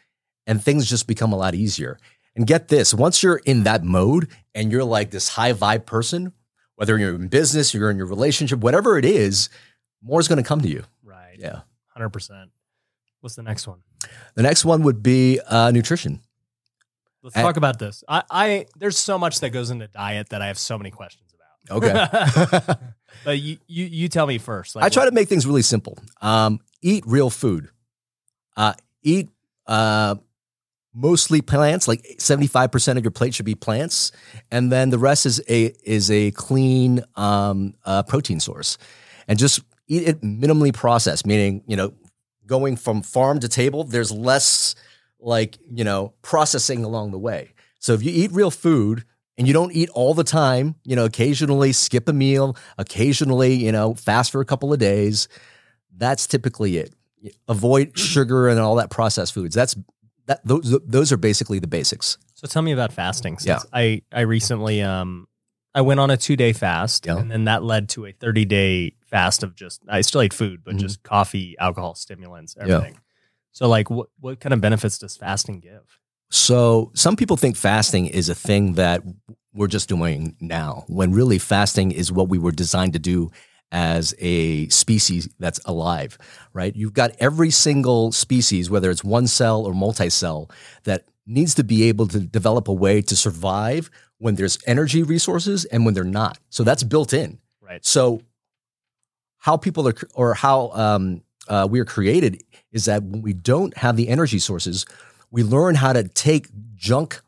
[0.46, 1.98] and things just become a lot easier.
[2.34, 6.32] And get this: once you're in that mode and you're like this high vibe person,
[6.76, 9.48] whether you're in business, you're in your relationship, whatever it is,
[10.02, 10.82] more is going to come to you.
[11.04, 11.36] right.
[11.38, 11.60] Yeah.
[11.88, 12.50] Hundred percent.
[13.20, 13.80] What's the next one?
[14.34, 16.20] The next one would be uh, nutrition.
[17.22, 18.02] Let's I- talk about this.
[18.08, 21.34] I, I there's so much that goes into diet that I have so many questions
[21.34, 21.82] about.
[21.84, 22.74] Okay.
[23.24, 24.74] But you you, you tell me first.
[24.76, 25.98] I try to make things really simple.
[26.22, 27.70] Um, eat real food.
[28.56, 29.30] Uh, eat
[29.66, 30.16] uh,
[30.94, 31.88] mostly plants.
[31.88, 34.12] Like seventy five percent of your plate should be plants,
[34.50, 38.78] and then the rest is a is a clean um, uh, protein source.
[39.28, 41.94] And just eat it minimally processed, meaning you know
[42.46, 43.84] going from farm to table.
[43.84, 44.74] There's less
[45.18, 47.54] like you know processing along the way.
[47.78, 49.04] So if you eat real food
[49.36, 53.72] and you don't eat all the time, you know, occasionally skip a meal, occasionally, you
[53.72, 55.26] know, fast for a couple of days,
[55.96, 56.94] that's typically it.
[57.48, 59.54] Avoid sugar and all that processed foods.
[59.54, 59.76] That's
[60.26, 62.18] that those those are basically the basics.
[62.34, 63.38] So tell me about fasting.
[63.38, 63.68] Since Yeah.
[63.72, 65.26] I I recently um
[65.74, 67.16] I went on a two day fast, Yeah.
[67.18, 70.62] and then that led to a thirty day fast of just I still ate food,
[70.64, 70.80] but Mhm.
[70.80, 72.74] just coffee, alcohol, stimulants, Yeah.
[72.76, 72.98] everything.
[73.52, 75.98] So like, what what kind of benefits does fasting give?
[76.30, 79.02] So some people think fasting is a thing that
[79.54, 83.30] we're just doing now, when really fasting is what we were designed to do
[83.72, 86.18] as a species that's alive,
[86.52, 86.76] right?
[86.76, 90.50] You've got every single species, whether it's one cell or multi-cell,
[90.84, 95.64] that needs to be able to develop a way to survive when there's energy resources
[95.64, 96.38] and when they're not.
[96.50, 97.38] So that's built in.
[97.60, 97.84] Right.
[97.84, 98.20] So
[99.38, 103.76] how people are or how um, uh, we are created is that when we don't
[103.76, 104.84] have the energy sources,
[105.30, 107.20] we learn how to take junk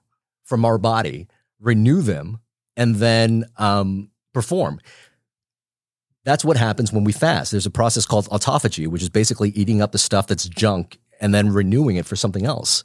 [0.44, 1.26] from our body,
[1.58, 2.40] renew them,
[2.76, 4.78] and then um, perform.
[6.24, 7.50] That's what happens when we fast.
[7.50, 11.34] There's a process called autophagy, which is basically eating up the stuff that's junk and
[11.34, 12.82] then renewing it for something else.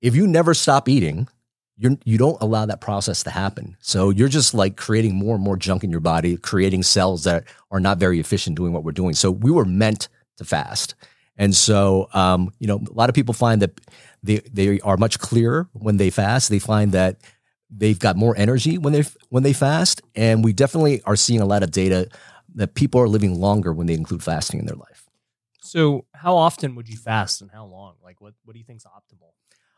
[0.00, 1.28] If you never stop eating,
[1.76, 3.76] you're, you don't allow that process to happen.
[3.80, 7.44] So you're just like creating more and more junk in your body, creating cells that
[7.70, 9.14] are not very efficient doing what we're doing.
[9.14, 10.94] So we were meant to fast.
[11.36, 13.80] And so, um, you know, a lot of people find that
[14.22, 16.50] they, they are much clearer when they fast.
[16.50, 17.16] They find that
[17.70, 21.46] they've got more energy when they when they fast, and we definitely are seeing a
[21.46, 22.08] lot of data
[22.54, 25.06] that people are living longer when they include fasting in their life.
[25.60, 27.94] So how often would you fast, and how long?
[28.02, 29.32] Like, what what do you think's optimal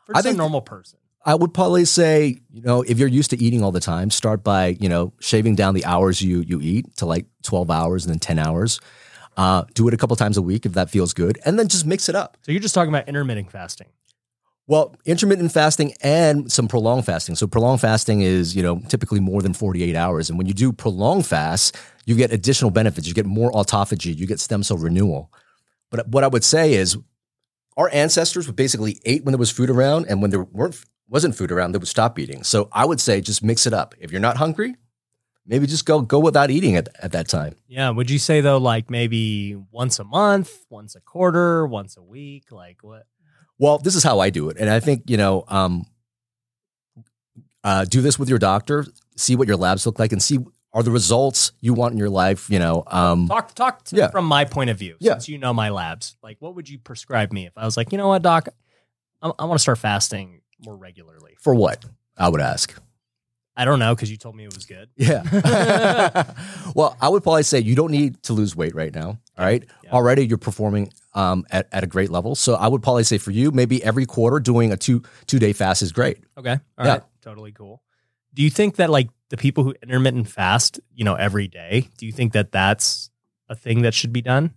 [0.05, 0.99] for I just a think- normal person?
[1.25, 4.43] I would probably say, you know, if you're used to eating all the time, start
[4.43, 8.13] by, you know, shaving down the hours you you eat to like 12 hours and
[8.13, 8.81] then 10 hours.
[9.37, 11.85] Uh, do it a couple times a week if that feels good, and then just
[11.85, 12.37] mix it up.
[12.41, 13.87] So you're just talking about intermittent fasting.
[14.65, 17.35] Well, intermittent fasting and some prolonged fasting.
[17.35, 20.29] So prolonged fasting is, you know, typically more than 48 hours.
[20.29, 23.07] And when you do prolonged fast, you get additional benefits.
[23.07, 25.31] You get more autophagy, you get stem cell renewal.
[25.89, 26.97] But what I would say is
[27.75, 31.35] our ancestors would basically ate when there was food around and when there weren't wasn't
[31.35, 32.43] food around, they would stop eating.
[32.43, 33.93] So I would say just mix it up.
[33.99, 34.75] If you're not hungry,
[35.45, 37.55] maybe just go go without eating at, at that time.
[37.67, 37.89] Yeah.
[37.89, 42.51] Would you say though, like maybe once a month, once a quarter, once a week?
[42.51, 43.03] Like what?
[43.63, 45.85] Well, this is how I do it, and I think you know, um,
[47.63, 48.85] uh, do this with your doctor.
[49.15, 50.39] See what your labs look like, and see
[50.73, 54.09] are the results you want in your life, you know, um, Talk talk to, Yeah.
[54.09, 55.13] from my point of view, Yeah.
[55.13, 56.17] since you know my labs.
[56.23, 58.49] Like, what would you prescribe me if I was like, you know what, doc,
[59.21, 61.35] I, I want to start fasting more regularly.
[61.39, 61.85] for what?
[62.17, 62.73] I would ask.
[63.55, 64.89] I don't know because you told me it was good.
[64.97, 65.21] Yeah.
[66.75, 69.19] well, I would probably say you don't need to lose weight right now.
[69.37, 69.63] All right.
[69.83, 69.91] Yeah.
[69.91, 72.35] Already you're performing um, at, at a great level.
[72.35, 75.53] So I would probably say for you, maybe every quarter doing a two two day
[75.53, 76.17] fast is great.
[76.37, 76.99] Okay, all right, Yeah.
[77.21, 77.81] totally cool.
[78.33, 82.05] Do you think that like the people who intermittent fast, you know, every day, do
[82.05, 83.09] you think that that's
[83.49, 84.53] a thing that should be done?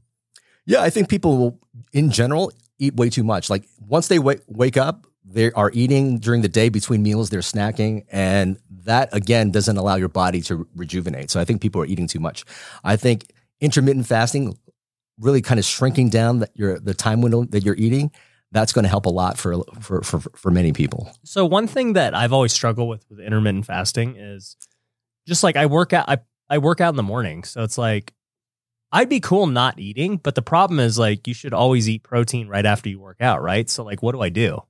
[0.64, 1.61] Yeah, I think people will,
[1.92, 3.49] in general, eat way too much.
[3.51, 7.40] Like once they wake, wake up, they are eating during the day between meals, they're
[7.40, 11.31] snacking, and that again doesn't allow your body to rejuvenate.
[11.31, 12.45] So I think people are eating too much.
[12.85, 14.57] I think intermittent fasting,
[15.18, 18.11] really kind of shrinking down the, your the time window that you're eating,
[18.52, 21.11] that's going to help a lot for for for, for many people.
[21.24, 24.57] So one thing that I've always struggled with with intermittent fasting is
[25.26, 27.44] just like I work out I, I work out in the morning.
[27.44, 28.12] So it's like
[28.92, 32.48] I'd be cool not eating, but the problem is like you should always eat protein
[32.48, 33.68] right after you work out, right?
[33.68, 34.62] So like what do I do?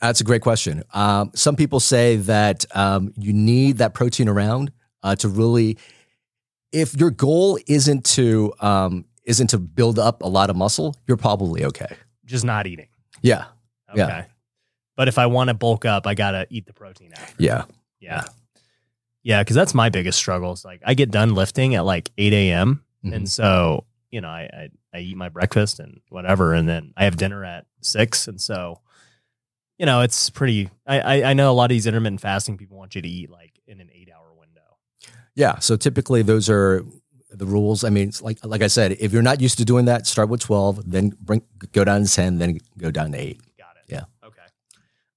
[0.00, 0.82] That's a great question.
[0.94, 5.78] Um, some people say that um, you need that protein around uh, to really.
[6.72, 11.16] If your goal isn't to um, isn't to build up a lot of muscle, you're
[11.16, 11.94] probably okay.
[12.24, 12.88] Just not eating.
[13.22, 13.44] Yeah,
[13.90, 13.98] Okay.
[13.98, 14.24] Yeah.
[14.96, 17.34] But if I want to bulk up, I gotta eat the protein after.
[17.42, 17.64] yeah,
[18.00, 18.24] Yeah.
[19.22, 20.52] Yeah, because that's my biggest struggle.
[20.52, 22.82] It's like I get done lifting at like 8 a.m.
[23.04, 23.14] Mhm.
[23.14, 27.04] And so, you know, I, I I eat my breakfast and whatever, and then I
[27.04, 28.26] have dinner at six.
[28.28, 28.80] And so,
[29.78, 32.76] you know, it's pretty I, I, I know a lot of these intermittent fasting people
[32.76, 34.76] want you to eat like in an eight hour window.
[35.36, 35.58] yeah.
[35.60, 36.84] So typically, those are
[37.32, 37.84] the rules.
[37.84, 40.28] I mean, it's like like I said, if you're not used to doing that, start
[40.28, 41.42] with twelve, then bring
[41.72, 43.40] go down to ten, then go down to eight.
[43.58, 43.92] Got it.
[43.92, 44.04] Yeah.
[44.24, 44.42] Okay.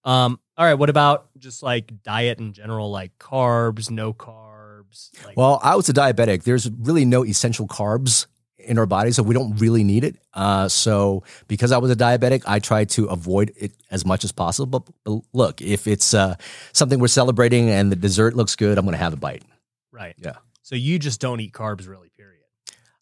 [0.04, 5.12] Um, all right, what about just like diet in general, like carbs, no carbs?
[5.26, 6.44] Like Well, I was a diabetic.
[6.44, 10.16] There's really no essential carbs in our body, so we don't really need it.
[10.34, 14.32] Uh, so because I was a diabetic, I tried to avoid it as much as
[14.32, 14.86] possible.
[15.06, 16.36] But look, if it's uh,
[16.72, 19.44] something we're celebrating and the dessert looks good, I'm going to have a bite.
[19.92, 20.16] right.
[20.18, 20.36] Yeah.
[20.64, 22.05] So you just don't eat carbs really.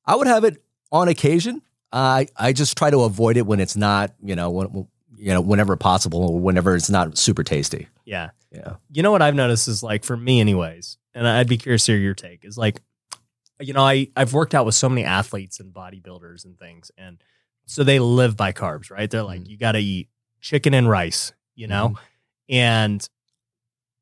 [0.05, 1.61] I would have it on occasion.
[1.91, 4.87] I I just try to avoid it when it's not, you know, when,
[5.17, 7.87] you know, whenever possible or whenever it's not super tasty.
[8.05, 8.31] Yeah.
[8.51, 8.75] Yeah.
[8.91, 11.93] You know what I've noticed is like for me anyways, and I'd be curious to
[11.93, 12.81] hear your take, is like,
[13.59, 16.91] you know, I, I've worked out with so many athletes and bodybuilders and things.
[16.97, 17.23] And
[17.65, 19.09] so they live by carbs, right?
[19.09, 19.47] They're like, Mhm.
[19.49, 20.09] you gotta eat
[20.41, 21.95] chicken and rice, you know?
[22.49, 23.07] And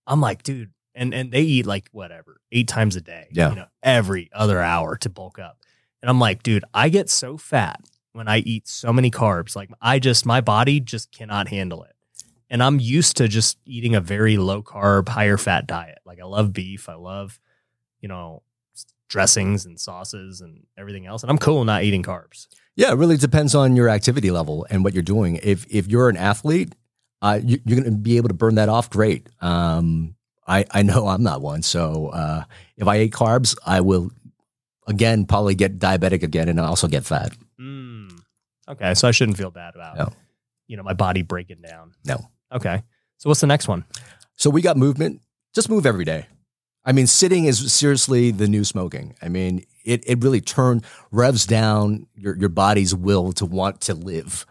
[0.07, 3.27] I'm like, dude, and and they eat like whatever, eight times a day.
[3.31, 3.49] Yeah.
[3.49, 5.59] You know, every other hour to bulk up.
[6.01, 7.81] And I'm like, dude, I get so fat
[8.13, 9.55] when I eat so many carbs.
[9.55, 11.95] Like I just my body just cannot handle it.
[12.49, 15.99] And I'm used to just eating a very low carb, higher fat diet.
[16.05, 16.89] Like I love beef.
[16.89, 17.39] I love,
[18.01, 18.43] you know,
[19.07, 21.21] dressings and sauces and everything else.
[21.21, 22.47] And I'm cool not eating carbs.
[22.75, 25.39] Yeah, it really depends on your activity level and what you're doing.
[25.43, 26.73] If if you're an athlete,
[27.21, 29.27] uh, you, you're going to be able to burn that off great.
[29.41, 30.15] Um,
[30.47, 32.43] I I know I'm not one, so uh,
[32.77, 34.11] if I ate carbs, I will
[34.91, 37.33] again probably get diabetic again and also get fat.
[37.59, 38.19] Mm.
[38.69, 38.93] Okay.
[38.93, 40.09] So I shouldn't feel bad about, No.
[40.67, 41.93] you know, my body breaking down.
[42.05, 42.17] No.
[42.51, 42.83] Okay.
[43.17, 43.85] So what's the next one?
[44.35, 45.21] So we got movement.
[45.53, 46.27] Just move every day.
[46.85, 49.15] I mean, sitting is seriously the new smoking.
[49.21, 53.93] I mean, it it really turn revs down your your body's will to want to
[53.93, 54.45] live.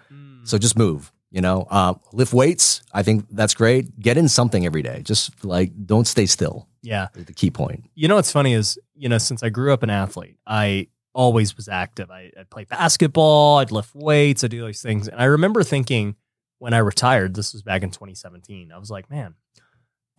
[0.44, 1.12] So just move.
[1.30, 2.82] You know, uh, lift weights.
[2.92, 4.00] I think that's great.
[4.00, 5.02] Get in something every day.
[5.04, 6.66] Just like don't stay still.
[6.82, 7.08] Yeah.
[7.14, 7.88] The key point.
[7.94, 11.56] You know what's funny is, you know, since I grew up an athlete, I always
[11.56, 12.10] was active.
[12.10, 15.06] I, I'd play basketball, I'd lift weights, I'd do these things.
[15.08, 16.16] And I remember thinking
[16.58, 19.34] when I retired, this was back in 2017, I was like, man,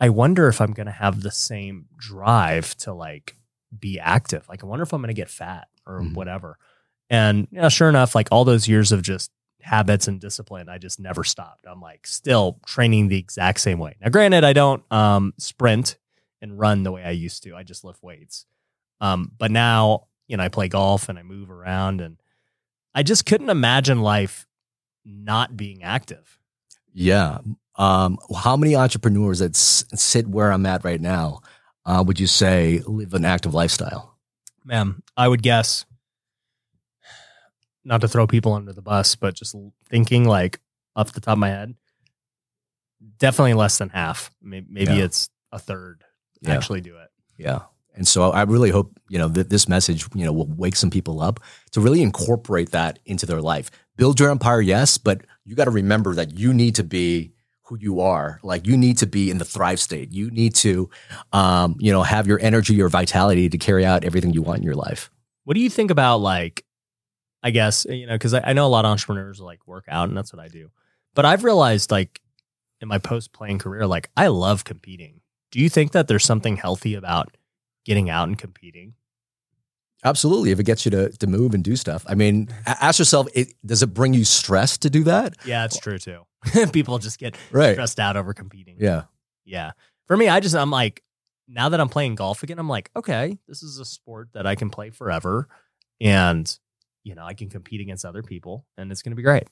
[0.00, 3.36] I wonder if I'm going to have the same drive to like
[3.78, 4.46] be active.
[4.48, 6.14] Like, I wonder if I'm going to get fat or Mhm.
[6.14, 6.58] whatever.
[7.10, 9.30] And know, sure enough, like all those years of just
[9.62, 11.66] habits and discipline, I just never stopped.
[11.66, 13.96] I'm like still training the exact same way.
[14.00, 15.96] Now, granted, I don't um, sprint
[16.40, 17.54] and run the way I used to.
[17.54, 18.46] I just lift weights.
[19.00, 22.16] Um, but now, you know, I play golf and I move around and
[22.94, 24.46] I just couldn't imagine life
[25.04, 26.38] not being active.
[26.92, 27.38] Yeah.
[27.76, 31.40] Um, how many entrepreneurs that s- sit where I'm at right now
[31.84, 34.16] uh, would you say live an active lifestyle?
[34.64, 35.84] Man, I would guess
[37.84, 39.54] not to throw people under the bus, but just
[39.88, 40.60] thinking like
[40.94, 41.74] off the top of my head,
[43.18, 44.30] definitely less than half.
[44.40, 45.04] Maybe, maybe Yeah.
[45.04, 46.04] it's a third
[46.40, 46.54] Yeah.
[46.54, 47.08] actually do it.
[47.36, 47.60] Yeah.
[47.94, 50.90] And so I really hope, you know, that this message, you know, will wake some
[50.90, 51.40] people up
[51.72, 53.70] to really incorporate that into their life.
[53.96, 57.28] Build your empire, yes, but you got to remember that you need to be who
[57.66, 58.38] who you are.
[58.42, 60.12] Like you need to be in the thrive state.
[60.12, 60.90] You need to,
[61.32, 64.64] um, you know, have your energy, your vitality to carry out everything you want in
[64.64, 65.10] your life.
[65.44, 66.64] What do you think about like,
[67.42, 69.84] I guess, eh, you know, because I, I know a lot of entrepreneurs like work
[69.88, 70.70] out and that's what I do.
[71.14, 72.20] But I've realized like
[72.80, 75.20] in my post playing career, like I love competing.
[75.50, 77.36] Do you think that there's something healthy about
[77.84, 78.94] getting out and competing?
[80.04, 80.50] Absolutely.
[80.50, 82.04] If it gets you to, to move and do stuff.
[82.08, 85.34] I mean, ask yourself, it, does it bring you stress to do that?
[85.44, 86.22] Yeah, it's true too.
[86.72, 87.74] People just get Right.
[87.74, 88.76] stressed out over competing.
[88.80, 89.02] Yeah.
[89.44, 89.72] Yeah.
[90.08, 91.02] For me, I just, I'm like,
[91.46, 94.54] now that I'm playing golf again, I'm like, okay, this is a sport that I
[94.56, 95.48] can play forever.
[96.00, 96.58] And,
[97.04, 99.44] you know, I can compete against other people and it's going to be great.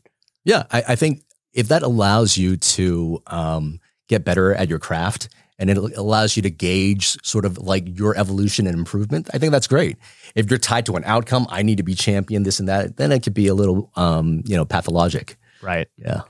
[0.44, 0.64] Yeah.
[0.70, 5.68] I, I think if that allows you to um, get better at your craft and
[5.68, 9.66] it allows you to gauge sort of like your evolution and improvement, I think that's
[9.66, 9.98] great.
[10.34, 13.12] If you're tied to an outcome, I need to be champion, this and that, then
[13.12, 15.36] it could be a little, um, you know, pathologic.
[15.60, 15.88] Right.
[15.96, 16.22] Yeah.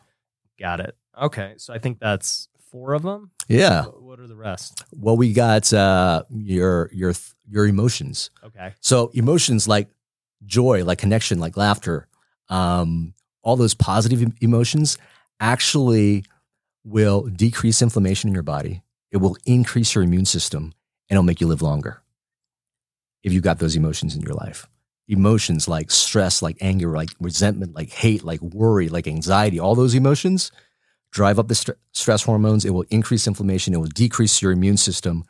[0.59, 0.97] Got it.
[1.21, 1.55] Okay.
[1.59, 3.31] So I think that's four of them.
[3.49, 3.85] Yeah.
[3.85, 4.85] What, are the rest?
[4.93, 7.15] Well, we got uh, your your
[7.49, 8.31] your emotions.
[8.45, 8.75] Okay.
[8.81, 9.89] So emotions like
[10.45, 12.07] joy, like connection, like laughter,
[12.49, 14.99] um, all those positive emotions
[15.39, 16.25] actually
[16.85, 18.83] will decrease inflammation in your body.
[19.11, 20.73] It will increase your immune system
[21.09, 22.03] and it'll make you live longer.
[23.23, 24.67] If you've got those emotions in your life.
[25.09, 29.95] Emotions like stress, like anger, like resentment, like hate, like worry, like anxiety, all those
[29.95, 30.53] emotions
[31.13, 32.65] drive up the st- stress hormones.
[32.65, 33.75] It will increase inflammation.
[33.75, 35.25] It will decrease your immune system.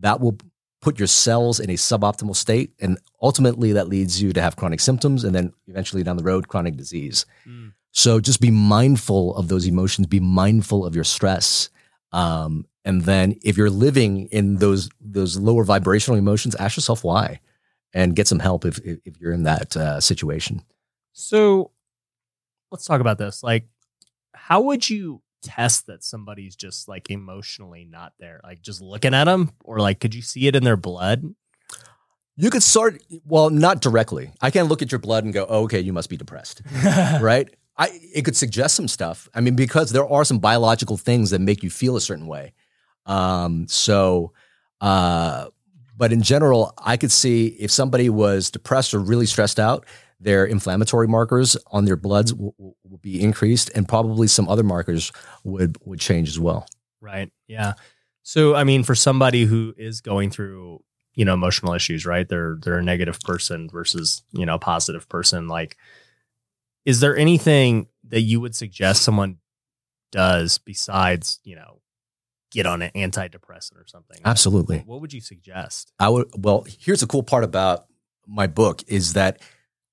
[0.00, 0.38] That will
[0.80, 2.72] put your cells in a suboptimal state.
[2.80, 6.48] And ultimately, that leads you to have chronic symptoms and then eventually down the road,
[6.48, 7.26] chronic disease.
[7.46, 7.72] Mm.
[7.92, 11.70] So just be mindful of those emotions, be mindful of your stress.
[12.12, 17.40] Um, and then if you're living in those those lower vibrational emotions, ask yourself why
[17.92, 20.62] and get some help if if, if you're in that uh, situation.
[21.12, 21.72] So
[22.70, 23.42] let's talk about this.
[23.42, 23.68] Like,
[24.32, 28.40] how would you test that somebody's just like emotionally not there?
[28.42, 31.34] Like, just looking at them, or like, could you see it in their blood?
[32.36, 34.30] You could start well, not directly.
[34.40, 36.62] I can't look at your blood and go, oh, "Okay, you must be depressed."
[37.20, 37.48] right?
[37.76, 39.28] I it could suggest some stuff.
[39.34, 42.52] I mean, because there are some biological things that make you feel a certain way.
[43.06, 44.32] Um, so,
[44.80, 45.48] uh,
[45.96, 49.84] but in general, I could see if somebody was depressed or really stressed out,
[50.20, 55.12] their inflammatory markers on their bloods will, will be increased, and probably some other markers
[55.44, 56.66] would would change as well.
[57.00, 57.30] Right.
[57.46, 57.74] Yeah.
[58.22, 60.82] So I mean, for somebody who is going through,
[61.14, 62.28] you know, emotional issues, right?
[62.28, 65.48] They're they're a negative person versus, you know, a positive person.
[65.48, 65.76] Like,
[66.84, 69.38] is there anything that you would suggest someone
[70.10, 71.80] does besides, you know,
[72.50, 74.18] get on an antidepressant or something?
[74.24, 74.78] Absolutely.
[74.78, 75.92] What would you suggest?
[76.00, 77.86] I would well, here's the cool part about
[78.26, 79.40] my book is that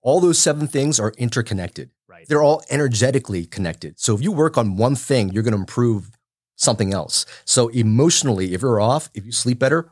[0.05, 1.89] all those seven things are interconnected.
[2.07, 2.27] Right.
[2.27, 3.99] They're all energetically connected.
[3.99, 6.11] So if you work on one thing, you're going to improve
[6.55, 7.25] something else.
[7.43, 9.91] So emotionally, if you're off, if you sleep better,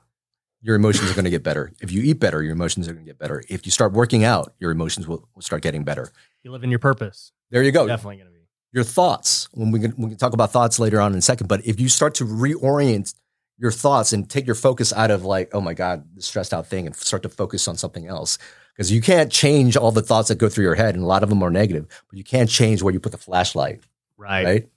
[0.62, 1.73] your emotions are going to get better.
[1.82, 3.43] If you eat better, your emotions are going to get better.
[3.49, 6.12] If you start working out, your emotions will, will start getting better.
[6.43, 7.32] You live in your purpose.
[7.49, 7.88] There you go.
[7.88, 8.39] Definitely going to be.
[8.71, 11.47] Your thoughts, when we can, we can talk about thoughts later on in a second,
[11.47, 13.13] but if you start to reorient
[13.58, 16.67] your thoughts and take your focus out of like, oh my God, this stressed out
[16.67, 18.38] thing and start to focus on something else.
[18.75, 21.21] Because you can't change all the thoughts that go through your head, and a lot
[21.23, 23.81] of them are negative, but you can't change where you put the flashlight,
[24.17, 24.45] Right.
[24.45, 24.69] right?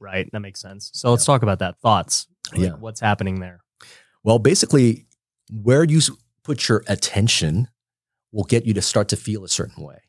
[0.00, 0.28] Right.
[0.32, 0.90] That makes sense.
[0.94, 1.78] So let's talk about that.
[1.80, 2.26] Thoughts.
[2.52, 2.70] Like, Yeah.
[2.72, 3.60] What's happening there?
[4.24, 5.06] Well, basically,
[5.50, 6.00] where you
[6.44, 7.68] put your attention
[8.32, 10.00] will get you to start to feel a certain way,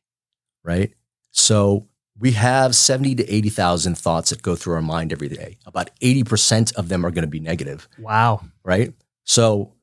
[0.63, 0.93] right?
[1.31, 5.57] So we have 70 to 80,000 thoughts that go through our mind every day.
[5.65, 8.41] About 80% of them are going to be negative, Wow.
[8.63, 8.93] right?
[9.25, 9.73] So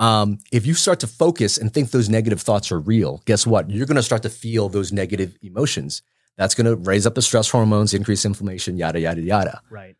[0.00, 3.70] um, if you start to focus and think those negative thoughts are real, guess what?
[3.70, 6.02] You're going to start to feel those negative emotions.
[6.36, 9.96] That's going to raise up the stress hormones, increase inflammation, yada, yada, yada Right.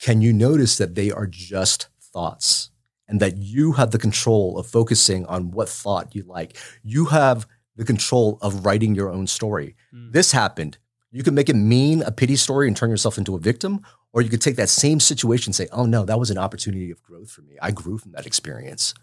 [0.00, 2.70] can you notice that they are just thoughts
[3.08, 6.56] and that you have the control of focusing on what thought you like?
[6.82, 7.46] You have
[7.76, 9.76] the control of writing your own story.
[9.94, 10.12] Mm.
[10.12, 10.78] This happened.
[11.12, 13.80] You can make it mean a pity story and turn yourself into a victim,
[14.14, 16.92] or you could take that same situation and say, oh no, that was an opportunity
[16.92, 17.56] of growth for me.
[17.60, 18.94] I grew from that experience.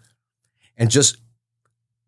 [0.78, 1.18] And just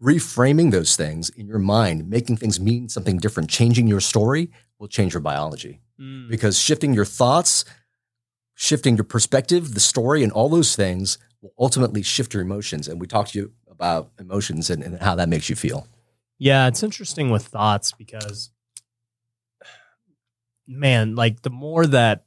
[0.03, 4.89] reframing those things in your mind, making things mean something different, changing your story will
[4.89, 6.29] change your biology Mm.
[6.29, 7.65] because shifting your thoughts,
[8.55, 12.89] shifting your perspective, the story, and all those things will ultimately shift your emotions.
[12.89, 15.87] And we talked to you about emotions and, and how that makes you feel.
[16.39, 18.51] Yeah, it's interesting with thoughts because,
[20.67, 22.25] man, like the more that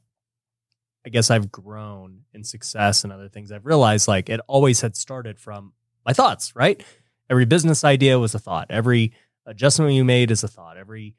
[1.08, 4.94] I guess I've grown in success and other things, I've realized like it always had
[4.94, 5.72] started from
[6.04, 6.84] my thoughts, right?
[7.30, 8.66] Every business idea was a thought.
[8.68, 9.14] Every
[9.46, 10.76] adjustment you made is a thought.
[10.76, 11.14] Every,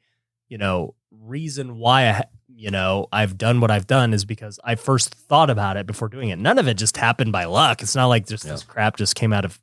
[0.48, 4.76] you know, reason why I, you know, I've done what I've done is because I
[4.76, 6.38] first thought about it before doing it.
[6.38, 7.82] None of it just happened by luck.
[7.82, 9.58] It's not like just this crap just came out of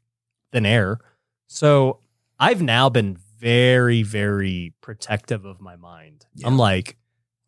[0.52, 1.00] thin air.
[1.48, 2.00] So
[2.38, 6.26] I've now been very, very protective of my mind.
[6.44, 6.98] I'm like,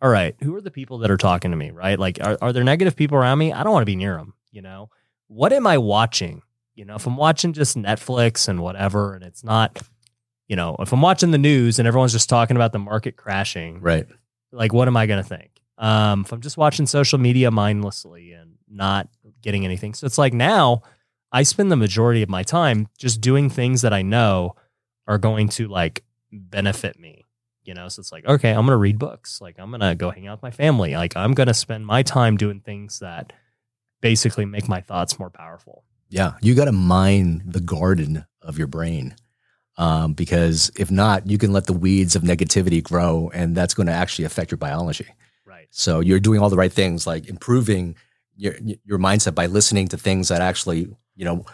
[0.02, 2.00] all right, who are the people that are talking to me, right?
[2.00, 3.52] Like, are, are there negative people around me?
[3.54, 4.90] I don't want to be near them, you know?
[5.28, 6.42] What am I watching?
[6.76, 9.78] You know, if I'm watching just Netflix and whatever, and it's not,
[10.48, 13.82] you know, if I'm watching the news and everyone's just talking about the market crashing,
[13.82, 14.08] Right.
[14.52, 15.52] like what am I going to think?
[15.78, 19.10] Um, if I'm just watching social media mindlessly and not
[19.42, 19.94] getting anything.
[19.94, 20.82] So it's like now
[21.32, 24.56] I spend the majority of my time just doing things that I know
[25.08, 27.19] are going to like benefit me.
[27.70, 29.40] You know, so it's like, okay, I'm going to read books.
[29.40, 30.96] Like I'm going to go hang out with my family.
[30.96, 33.32] Like I'm going to spend my time doing things that
[34.02, 35.84] basically make my thoughts more powerful.
[36.08, 39.16] Yeah, you got to mine the garden of your brain.
[39.78, 43.86] Um, because if not, you can let the weeds of negativity grow, and that's going
[43.86, 45.06] to actually affect your biology.
[45.46, 45.68] Right.
[45.70, 47.98] So you're doing all the right things, like improving
[48.36, 51.46] your your mindset by listening to things that actually, you know,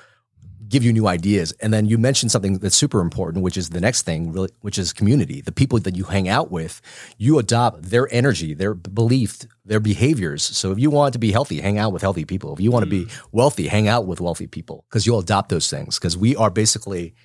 [0.68, 1.52] give you new ideas.
[1.62, 4.78] And then you mentioned something that's super important, which is the next thing, really, which
[4.78, 5.42] is community.
[5.42, 6.82] The people that you hang out with,
[7.18, 10.44] you adopt their energy, their belief, their behaviors.
[10.44, 12.54] So if you want to be healthy, hang out with healthy people.
[12.54, 13.22] If you want to be mm.
[13.32, 16.00] wealthy, hang out with wealthy people because you'll adopt those things.
[16.00, 17.16] Because we are basically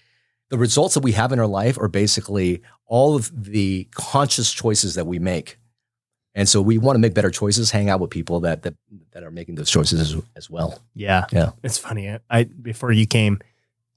[0.51, 4.97] the results that we have in our life are basically all of the conscious choices
[4.97, 5.59] that we make.
[6.34, 8.74] And so we want to make better choices, hang out with people that that,
[9.12, 10.78] that are making those choices as, as well.
[10.94, 11.26] Yeah.
[11.32, 11.50] Yeah.
[11.62, 12.08] It's funny.
[12.10, 13.40] I- I before you came,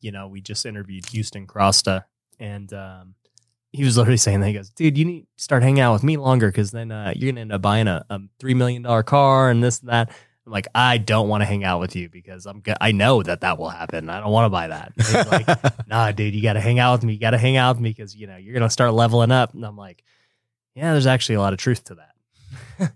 [0.02, 2.06] you know, we just interviewed Houston Crosta
[2.40, 3.16] and um
[3.72, 6.04] he was literally saying that he goes, dude, you need to start hanging out with
[6.04, 9.02] me longer because then uh, you're gonna end up buying a, a three million dollar
[9.04, 10.10] car and this and that.
[10.46, 13.24] I'm like, I don't want to hang out with you because I'm go- I know
[13.24, 14.10] that that will happen.
[14.10, 14.92] I don't want to buy that.
[15.32, 17.14] Like, nah, dude, you got to hang out with me.
[17.14, 19.54] You got to hang out with me because you know you're gonna start leveling up.
[19.54, 20.04] And I'm like,
[20.76, 22.13] yeah, there's actually a lot of truth to that.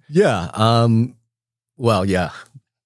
[0.09, 0.49] Yeah.
[0.53, 1.15] Um,
[1.77, 2.31] well, yeah.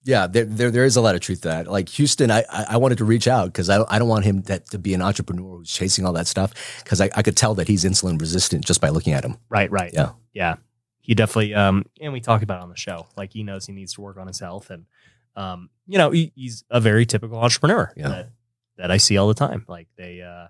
[0.03, 1.67] Yeah, there, there there is a lot of truth to that.
[1.67, 4.65] Like Houston, I I wanted to reach out because I I don't want him that,
[4.72, 6.53] to be an entrepreneur who's chasing all that stuff
[6.84, 9.38] because I, I could tell that he's insulin resistant just by looking at him.
[9.47, 9.91] Right, right.
[9.93, 10.13] Yeah.
[10.34, 10.55] Yeah.
[11.01, 13.05] He definitely um and we talk about it on the show.
[13.15, 14.86] Like he knows he needs to work on his health and
[15.36, 18.07] um you know, he, he's a very typical entrepreneur Yeah.
[18.09, 18.30] that
[18.78, 19.65] that I see all the time.
[19.67, 20.47] Like they uh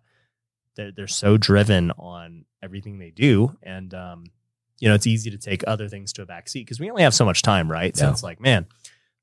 [0.77, 4.23] they're, they're so driven on everything they do and um
[4.81, 7.03] you know, it's easy to take other things to a back seat because we only
[7.03, 7.95] have so much time, right?
[7.95, 8.11] So Yeah.
[8.11, 8.65] it's like, man,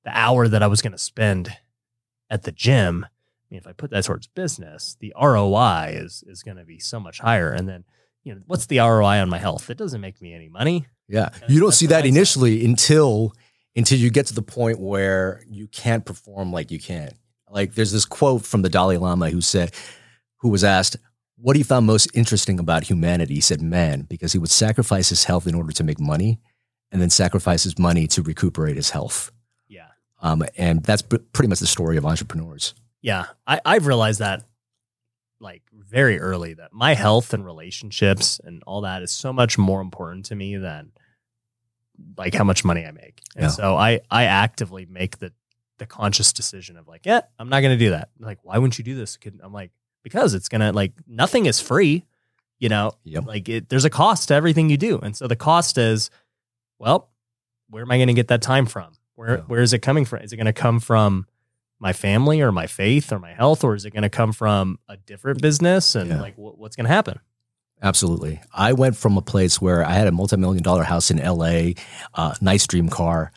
[0.04, 1.54] the hour that I was going to spend
[2.30, 3.08] at the gym, I
[3.50, 6.98] mean, if I put that towards business, the ROI is is going to be so
[6.98, 7.52] much higher.
[7.52, 7.84] And then,
[8.24, 9.68] you know, what's the ROI on my health?
[9.68, 10.86] It doesn't make me any money.
[11.08, 13.34] Yeah, That's- you don't see that initially until
[13.76, 17.10] until you get to the point where you can't perform like you can.
[17.50, 19.72] Like there's this quote from the Dalai Lama who said,
[20.38, 20.96] who was asked,
[21.40, 23.34] what he found most interesting about humanity.
[23.34, 26.40] He said, man, because he would sacrifice his health in order to make money,
[26.90, 29.30] and then sacrifice his money to recuperate his health.
[29.68, 29.88] Yeah.
[30.20, 32.74] Um, and that's pr- pretty much the story of entrepreneurs.
[33.02, 33.26] Yeah.
[33.46, 34.44] I, I've realized that
[35.40, 39.80] like very early that my health and relationships and all that is so much more
[39.80, 40.90] important to me than
[42.16, 43.20] like how much money I make.
[43.36, 43.48] And Yeah.
[43.50, 45.32] so I I actively make the
[45.78, 48.08] the conscious decision of like, yeah, I'm not going to do that.
[48.18, 49.16] Like, why wouldn't you do this?
[49.42, 49.70] I'm like,
[50.02, 52.04] because it's going to like nothing is free,
[52.58, 53.26] you know, Yep.
[53.26, 54.98] like it, there's a cost to everything you do.
[54.98, 56.10] And so the cost is,
[56.78, 57.10] well,
[57.70, 58.92] where am I going to get that time from?
[59.14, 59.42] Where, Yeah.
[59.46, 60.20] where is it coming from?
[60.22, 61.26] Is it going to come from
[61.80, 64.78] my family or my faith or my health, or is it going to come from
[64.88, 65.94] a different business?
[65.94, 66.20] And Yeah.
[66.20, 67.20] like, what, what's going to happen?
[67.80, 68.40] Absolutely.
[68.52, 71.74] I went from a place where I had a multi-million dollar house in LA,
[72.14, 73.30] uh, nice dream car.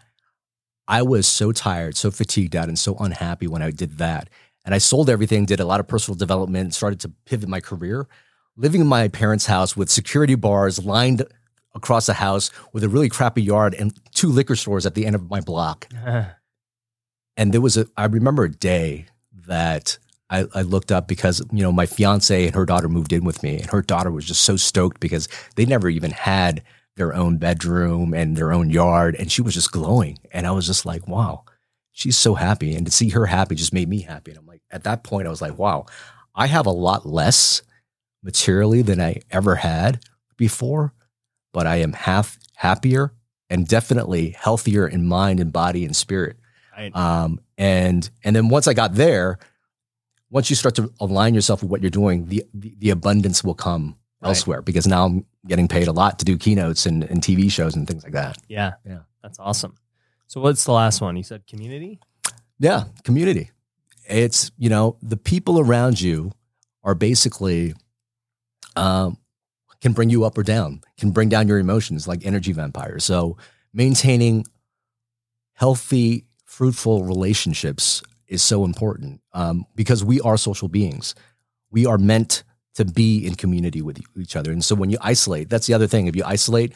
[0.88, 4.30] I was so tired, so fatigued out, and so unhappy when I did that.
[4.64, 8.08] And I sold everything, did a lot of personal development, started to pivot my career.
[8.56, 11.24] Living in my parents' house with security bars lined
[11.74, 15.16] across the house with a really crappy yard and two liquor stores at the end
[15.16, 15.88] of my block.
[17.38, 19.06] And there was a, I remember a day
[19.48, 19.98] that
[20.30, 23.42] I, I looked up because, you know, my fiance and her daughter moved in with
[23.42, 26.62] me, and her daughter was just so stoked because they never even had
[26.98, 29.16] their own bedroom and their own yard.
[29.18, 30.20] And she was just glowing.
[30.34, 31.46] And I was just like, wow,
[31.94, 32.76] she's so happy.
[32.76, 34.32] And to see her happy just made me happy.
[34.32, 35.86] And I'm like, at that point, I was like, wow,
[36.36, 37.62] I have a lot less
[38.24, 40.04] materially than I ever had
[40.38, 40.94] before,
[41.54, 43.14] but I am half happier
[43.50, 46.38] and definitely healthier in mind and body and spirit.
[46.94, 49.38] Um, and and then once I got there,
[50.32, 53.54] once you start to align yourself with what you're doing, the the, the abundance will
[53.56, 54.30] come Right.
[54.30, 57.76] elsewhere because now I'm getting paid a lot to do keynotes and, and TV shows
[57.76, 58.38] and things like that.
[58.48, 58.74] yeah.
[58.86, 59.00] Yeah.
[59.24, 59.74] That's awesome.
[60.28, 61.18] So what's the last one?
[61.18, 62.00] You said community?
[62.60, 63.50] Yeah, community.
[64.12, 66.32] It's you know the people around you
[66.84, 67.74] are basically
[68.76, 69.18] um,
[69.82, 73.04] can bring you up or down, can bring down your emotions like energy vampires.
[73.04, 73.38] So
[73.74, 74.46] maintaining
[75.54, 81.16] healthy, fruitful relationships is so important um, because we are social beings.
[81.72, 82.44] We are meant
[82.76, 84.52] to be in community with each other.
[84.52, 86.08] And so when you isolate, that's the other thing.
[86.08, 86.74] If you isolate,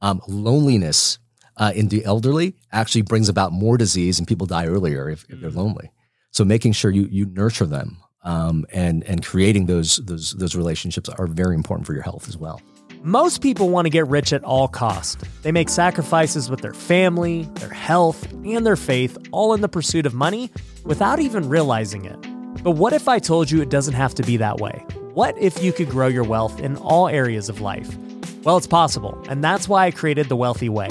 [0.00, 1.18] um, loneliness
[1.56, 5.40] uh, in the elderly actually brings about more disease and people die earlier if, if
[5.40, 5.90] they're lonely.
[6.34, 11.08] So making sure you you nurture them um, and and creating those those those relationships
[11.08, 12.60] are very important for your health as well.
[13.04, 15.22] Most people want to get rich at all cost.
[15.42, 20.06] They make sacrifices with their family, their health, and their faith, all in the pursuit
[20.06, 20.50] of money
[20.84, 22.18] without even realizing it.
[22.64, 24.84] But what if I told you it doesn't have to be that way?
[25.12, 27.96] What if you could grow your wealth in all areas of life?
[28.42, 30.90] Well, it's possible, and that's why I created The Wealthy Way.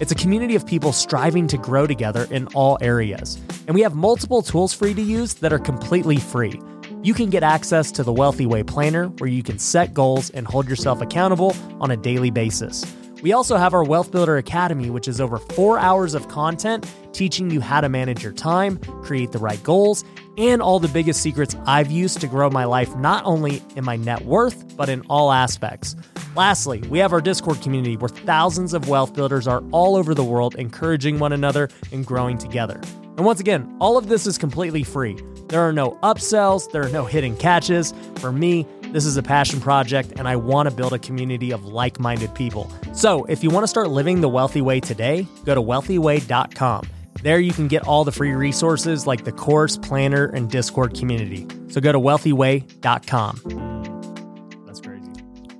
[0.00, 3.40] It's a community of people striving to grow together in all areas.
[3.68, 6.60] And we have multiple tools for you to use that are completely free.
[7.04, 10.48] You can get access to the Wealthy Way Planner, where you can set goals and
[10.48, 12.84] hold yourself accountable on a daily basis.
[13.22, 17.48] We also have our Wealth Builder Academy, which is over four hours of content teaching
[17.50, 20.04] you how to manage your time, create the right goals,
[20.36, 23.94] and all the biggest secrets I've used to grow my life not only in my
[23.94, 25.94] net worth, but in all aspects.
[26.36, 30.24] Lastly, we have our Discord community where thousands of wealth builders are all over the
[30.24, 32.80] world encouraging one another and growing together.
[33.16, 35.16] And once again, all of this is completely free.
[35.48, 37.94] There are no upsells, there are no hidden catches.
[38.16, 41.64] For me, this is a passion project, and I want to build a community of
[41.66, 42.68] like minded people.
[42.92, 46.88] So, if you want to start living the wealthy way today, go to wealthyway.com.
[47.22, 51.46] There, you can get all the free resources like the course, planner, and Discord community.
[51.68, 53.83] So, go to wealthyway.com.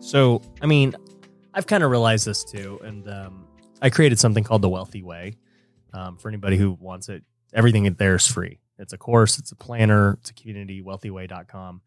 [0.04, 0.94] So, I mean,
[1.54, 3.46] I've kind of realized this too, and um,
[3.80, 5.38] I created something called the Wealthy Way
[5.94, 7.22] um, for anybody who wants it.
[7.54, 8.58] Everything there is free.
[8.78, 11.80] It's a course, it's a planner, it's a community, wealthyway.com.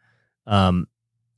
[0.48, 0.88] Um,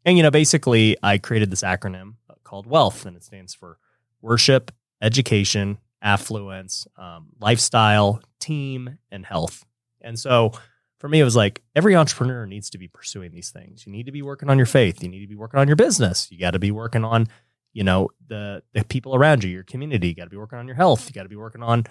[0.06, 2.14] and, you know, basically, I created this acronym
[2.46, 3.78] called WEALTH, and it stands for
[4.22, 4.72] worship,
[5.02, 9.66] education, affluence, um, lifestyle, team, and health.
[10.00, 10.54] And so
[11.00, 13.86] for me, it was like every entrepreneur needs to be pursuing these things.
[13.86, 15.02] You need to be working on your faith.
[15.02, 16.30] You need to be working on your business.
[16.32, 17.28] You got to be working on,
[17.74, 20.10] you know, the the people around you, your community.
[20.10, 21.08] You got to be working on your health.
[21.08, 21.86] You got to be working on,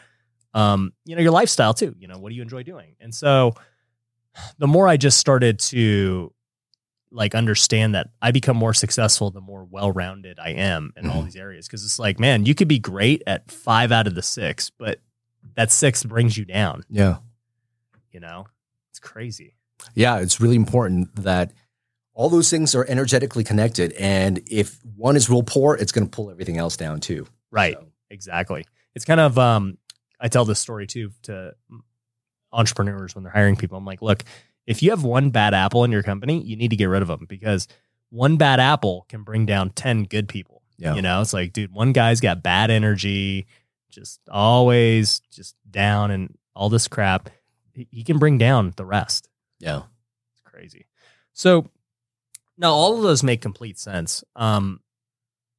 [0.54, 1.94] um, you know, your lifestyle too.
[1.98, 2.96] You know, what do you enjoy doing?
[3.00, 3.54] And so,
[4.58, 6.32] the more I just started to
[7.10, 11.36] like understand that I become more successful the more well-rounded I am in all these
[11.36, 14.70] areas because it's like man you could be great at 5 out of the 6
[14.78, 15.00] but
[15.56, 17.16] that 6 brings you down Yeah.
[18.12, 18.44] you know
[18.98, 19.54] it's crazy
[19.94, 21.52] Yeah, it's really important that
[22.14, 23.92] all those things are energetically connected.
[23.92, 27.26] And if one is real poor, it's going to pull everything else down too.
[27.52, 29.78] right So- exactly it's kind of um
[30.20, 31.54] I tell this story too to
[32.52, 34.24] entrepreneurs when they're hiring people I'm like look
[34.66, 37.08] if you have one bad apple in your company you need to get rid of
[37.08, 37.68] them because
[38.10, 40.94] one bad apple can bring down 10 good people Yeah.
[40.94, 43.46] You know, it's like, dude, one guy's got bad energy,
[43.90, 47.28] just always just down and all this crap.
[47.90, 49.28] He, can bring down the rest.
[49.60, 49.82] Yeah.
[50.32, 50.86] It's crazy.
[51.32, 51.66] So
[52.56, 54.24] now all of those make complete sense.
[54.34, 54.80] Um,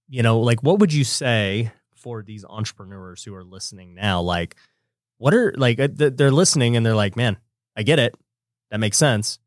[0.09, 4.22] you know, like what would you say for these entrepreneurs who are listening now?
[4.22, 4.55] Like,
[5.17, 7.38] what are like uh, they're listening and they're like, man,
[7.76, 8.15] I get it.
[8.72, 9.39] That makes sense.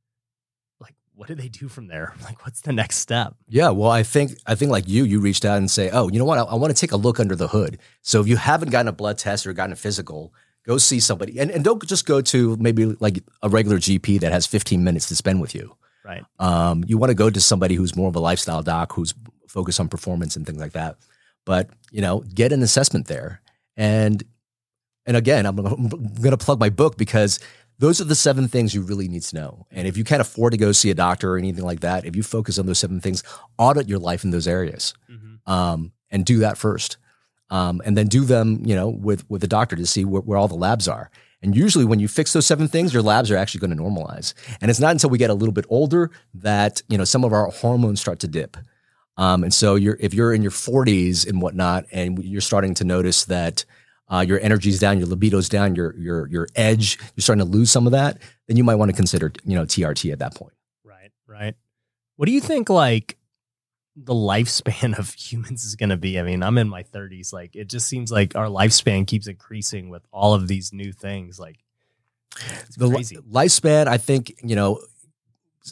[0.81, 2.15] Like, what do they do from there?
[2.25, 3.35] Like, what's the next step?
[3.49, 6.19] Yeah, well, I think I think like you, you reached out and say, "Oh, you
[6.19, 6.39] know what?
[6.39, 8.89] I, I want to take a look under the hood." So if you haven't gotten
[8.89, 10.33] a blood test or gotten a physical,
[10.67, 14.33] go see somebody, and and don't just go to maybe like a regular GP that
[14.33, 15.77] has 15 minutes to spend with you.
[16.05, 16.25] Right.
[16.39, 19.15] Um, you want to go to somebody who's more of a lifestyle doc, who's
[19.49, 20.97] focused on performance and things like that.
[21.45, 23.41] But you know, get an assessment there,
[23.77, 24.23] and
[25.07, 25.89] and again, I'm I'm
[26.21, 27.41] gonna plug my book because
[27.79, 29.67] those are the seven things you really need to know.
[29.71, 32.15] And if you can't afford to go see a doctor or anything like that, if
[32.15, 33.25] you focus on those seven things,
[33.59, 34.95] audit your life in those areas,
[35.47, 36.97] um, and do that first,
[37.53, 40.39] um, and then do them, you know, with with the doctor to see where, where
[40.39, 41.11] all the labs are.
[41.43, 44.33] And usually, when you fix those seven things, your labs are actually going to normalize.
[44.61, 47.33] And it's not until we get a little bit older that you know some of
[47.33, 48.57] our hormones start to dip.
[49.19, 52.85] Um, and so, you're if you're in your 40s and whatnot, and you're starting to
[52.85, 53.67] notice that
[54.09, 57.71] uh, your energy's down, your libido's down, your your your edge, you're starting to lose
[57.71, 58.17] some of that,
[58.49, 60.55] then you might want to consider you know TRT at that point.
[60.85, 61.55] Right, right.
[62.17, 63.19] What do you think like
[63.97, 66.19] the lifespan of humans is going to be?
[66.19, 67.33] I mean, I'm in my 30s.
[67.33, 71.39] Like, it just seems like our lifespan keeps increasing with all of these new things.
[71.39, 71.59] Like,
[72.77, 73.17] the crazy.
[73.17, 74.81] lifespan, I think, you know,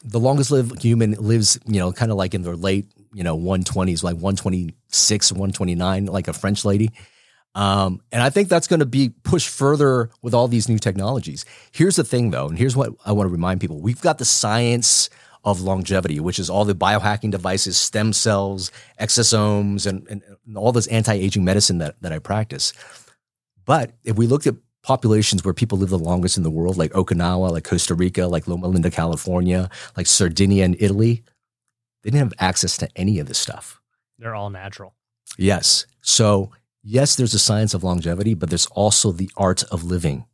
[0.05, 3.37] the longest lived human lives, you know, kind of like in their late, you know,
[3.37, 6.91] 120s, like 126, 129, like a French lady.
[7.55, 11.45] Um, and I think that's going to be pushed further with all these new technologies.
[11.73, 14.25] Here's the thing, though, and here's what I want to remind people we've got the
[14.25, 15.11] science
[15.45, 18.71] of longevity, which is all the biohacking devices, stem cells,
[19.01, 22.73] exosomes, and, and, and all this anti aging medicine that, that I practice.
[23.65, 26.93] But if we looked at populations where people live the longest in the world, like
[26.93, 31.23] Okinawa, like Costa Rica, like Loma Linda, California, like Sardinia and Italy,
[32.03, 33.81] they didn't have access to any of this stuff.
[34.19, 34.95] They're all natural.
[35.37, 35.87] Yes.
[36.01, 36.51] So,
[36.83, 40.27] yes, there's a science of longevity, but there's also the art of living,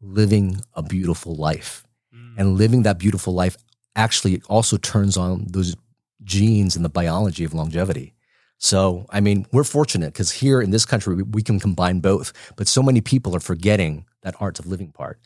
[0.00, 1.84] living a beautiful life.
[2.14, 2.34] Mm.
[2.38, 3.56] And living that beautiful life
[3.96, 5.76] actually also turns on those
[6.22, 8.14] genes and the biology of longevity.
[8.58, 12.32] So, I mean, we're fortunate because here in this country, we, we can combine both,
[12.56, 15.20] but so many people are forgetting that art of living part.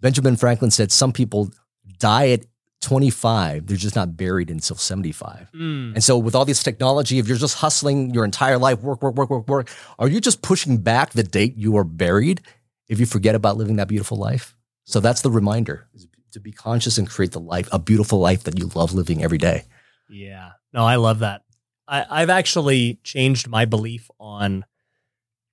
[0.00, 1.50] Benjamin Franklin said some people
[1.98, 2.44] die at
[2.80, 5.48] 25, they're just not buried until 75.
[5.54, 5.94] Mm.
[5.94, 9.14] And so, with all this technology, if you're just hustling your entire life, work, work,
[9.14, 12.42] work, work, work, are you just pushing back the date you are buried
[12.88, 14.54] if you forget about living that beautiful life?
[14.84, 18.44] So, that's the reminder is to be conscious and create the life, a beautiful life
[18.44, 19.64] that you love living every day.
[20.08, 20.50] Yeah.
[20.72, 21.42] No, I love that.
[21.88, 24.64] I, I've actually changed my belief on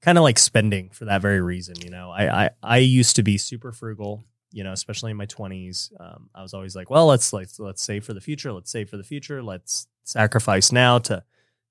[0.01, 1.75] kind of like spending for that very reason.
[1.81, 5.25] You know, I, I, I used to be super frugal, you know, especially in my
[5.25, 5.91] twenties.
[5.99, 8.51] Um, I was always like, well, let's let's let's save for the future.
[8.51, 9.41] Let's save for the future.
[9.41, 11.23] Let's sacrifice now to,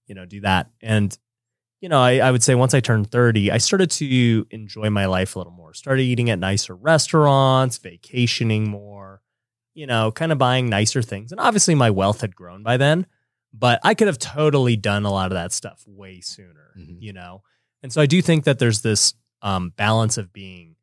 [0.07, 0.71] you know, do that.
[0.81, 1.17] And,
[1.81, 5.07] you know, I, I would say once I turned 30, I started to enjoy my
[5.07, 5.73] life a little more.
[5.75, 9.23] Started eating at nicer restaurants, vacationing more,
[9.75, 11.33] you know, kind of buying nicer things.
[11.33, 13.07] And obviously my wealth had grown by then,
[13.53, 16.99] but I could have totally done a lot of that stuff way sooner, Mhm.
[17.01, 17.43] you know?
[17.83, 20.77] And so I do think that there's this um, balance of being,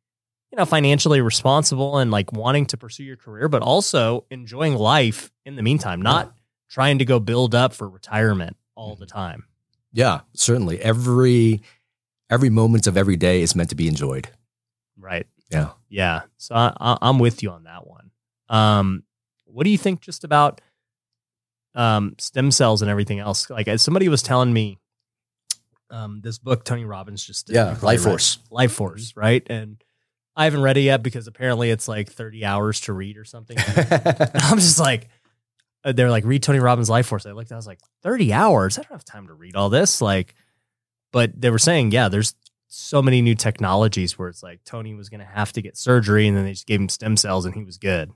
[0.50, 5.30] you know, financially responsible and like wanting to pursue your career, but also enjoying life
[5.44, 6.34] in the meantime, not
[6.68, 9.44] trying to go build up for retirement all the time.
[9.92, 10.80] Yeah, certainly.
[10.80, 11.62] Every
[12.30, 14.28] every moment of every day is meant to be enjoyed.
[14.98, 15.26] Right.
[15.50, 15.70] Yeah.
[15.88, 16.22] Yeah.
[16.36, 18.10] So I, I, I'm with you on that one.
[18.48, 19.04] Um,
[19.46, 20.60] what do you think just about
[21.74, 23.48] um, stem cells and everything else?
[23.48, 24.78] Like as somebody was telling me,
[25.90, 27.54] um, this book Tony Robbins just did.
[27.54, 28.38] Yeah, Life Force.
[28.50, 29.44] Life Force, right?
[29.48, 29.82] And
[30.36, 33.56] I haven't read it yet because apparently it's like 30 hours to read or something.
[34.34, 35.08] I'm just like,
[35.84, 37.26] they're like, read Tony Robbins' Life Force.
[37.26, 38.78] I looked, I was like, 30 hours?
[38.78, 40.00] I don't have time to read all this.
[40.00, 40.34] Like,
[41.12, 42.34] but they were saying, yeah, there's
[42.68, 46.28] so many new technologies where it's like Tony was going to have to get surgery
[46.28, 48.10] and then they just gave him stem cells and he was good.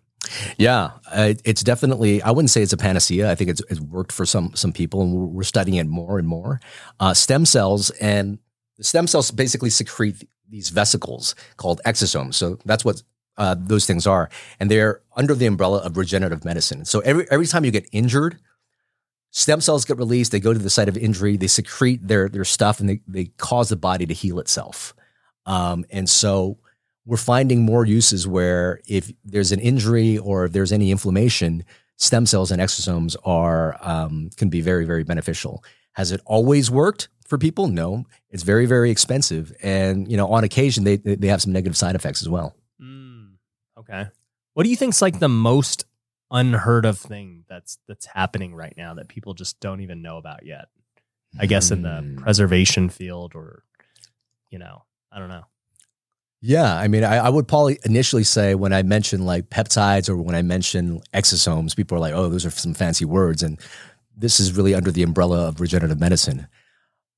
[0.56, 2.22] Yeah, uh, it's definitely.
[2.22, 3.28] I wouldn't say it's a panacea.
[3.28, 6.16] I think it's, it's worked for some some people, and we're, we're studying it more
[6.16, 6.60] and more.
[7.00, 8.38] Uh, stem cells and
[8.78, 12.34] the stem cells basically secrete these vesicles called exosomes.
[12.34, 13.02] So that's what
[13.36, 14.28] uh, those things are,
[14.60, 16.84] and they're under the umbrella of regenerative medicine.
[16.84, 18.38] So every every time you get injured,
[19.30, 20.32] stem cells get released.
[20.32, 21.36] They go to the site of injury.
[21.36, 24.94] They secrete their their stuff, and they they cause the body to heal itself.
[25.46, 26.58] Um, and so
[27.04, 31.64] we're finding more uses where if there's an injury or if there's any inflammation,
[31.96, 35.64] stem cells and exosomes are um, can be very very beneficial.
[35.94, 37.68] Has it always worked for people?
[37.68, 41.76] No, it's very very expensive, and you know on occasion they they have some negative
[41.76, 42.54] side effects as well.
[43.92, 44.08] Okay.
[44.54, 45.84] What do you think's like the most
[46.30, 50.44] unheard of thing that's that's happening right now that people just don't even know about
[50.46, 50.68] yet?
[51.38, 52.16] I guess in the Hmm.
[52.16, 53.64] preservation field or
[54.50, 55.44] you know, I don't know.
[56.42, 60.16] Yeah, I mean, I, I would probably initially say when I mention like peptides or
[60.16, 63.58] when I mention exosomes, people are like, "Oh, those are some fancy words," and
[64.16, 66.48] this is really under the umbrella of regenerative medicine.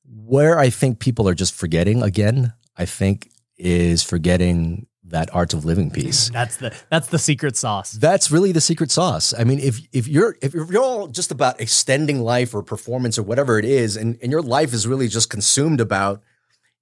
[0.05, 5.65] Where I think people are just forgetting again, I think, is forgetting that art of
[5.65, 6.31] living piece.
[6.31, 7.93] That's the that's the secret sauce.
[7.93, 9.35] That's really the secret sauce.
[9.39, 13.23] I mean, if if you're if you're all just about extending life or performance or
[13.23, 16.23] whatever it is, and, and your life is really just consumed about,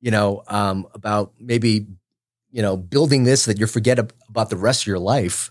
[0.01, 1.87] you know, um, about maybe,
[2.51, 5.51] you know, building this that you forget ab- about the rest of your life.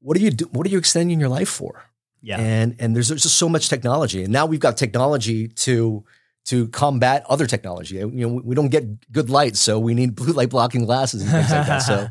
[0.00, 1.84] What are you do, What are you extending your life for?
[2.20, 2.38] Yeah.
[2.38, 6.04] And and there's, there's just so much technology, and now we've got technology to
[6.46, 7.96] to combat other technology.
[7.96, 11.30] You know, we don't get good light, so we need blue light blocking glasses and
[11.30, 11.78] things like that.
[11.78, 12.08] So,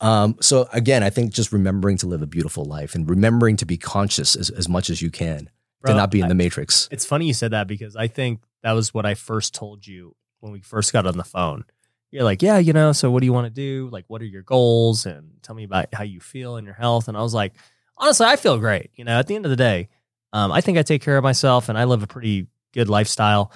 [0.00, 3.66] um, so again, I think just remembering to live a beautiful life and remembering to
[3.66, 5.50] be conscious as, as much as you can
[5.82, 6.88] Bro, to not be in the matrix.
[6.90, 10.16] It's funny you said that because I think that was what I first told you
[10.40, 11.64] when we first got on the phone.
[12.10, 13.88] You're like, yeah, you know, so what do you want to do?
[13.92, 15.06] Like, what are your goals?
[15.06, 17.08] And tell me about how you feel and your health.
[17.08, 17.52] And I was like,
[17.98, 18.90] honestly, I feel great.
[18.94, 19.88] You know, at the end of the day,
[20.32, 23.52] um, I think I take care of myself and I live a pretty good lifestyle.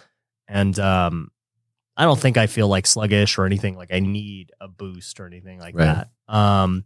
[0.50, 1.30] And um,
[1.96, 5.26] I don't think I feel like sluggish or anything like I need a boost or
[5.26, 6.06] anything like Right.
[6.28, 6.34] that.
[6.34, 6.84] Um,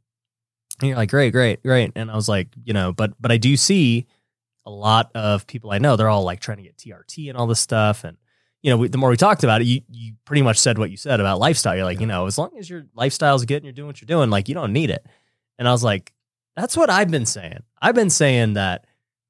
[0.81, 1.93] and you're like, great, great, great.
[1.97, 4.07] And I was like, you know, but but I do see
[4.67, 7.47] a lot of people I know, they're all like trying to get TRT and all
[7.47, 8.03] this stuff.
[8.05, 8.17] And,
[8.63, 10.91] you know, we, the more we talked about it, you, you pretty much said what
[10.91, 11.77] you said about lifestyle.
[11.77, 14.07] You're like, you know, as long as your lifestyle's good and you're doing what you're
[14.07, 15.07] doing, like, you don't need it.
[15.59, 16.13] And I was like,
[16.57, 17.63] that's what I've been saying.
[17.81, 18.87] I've been saying that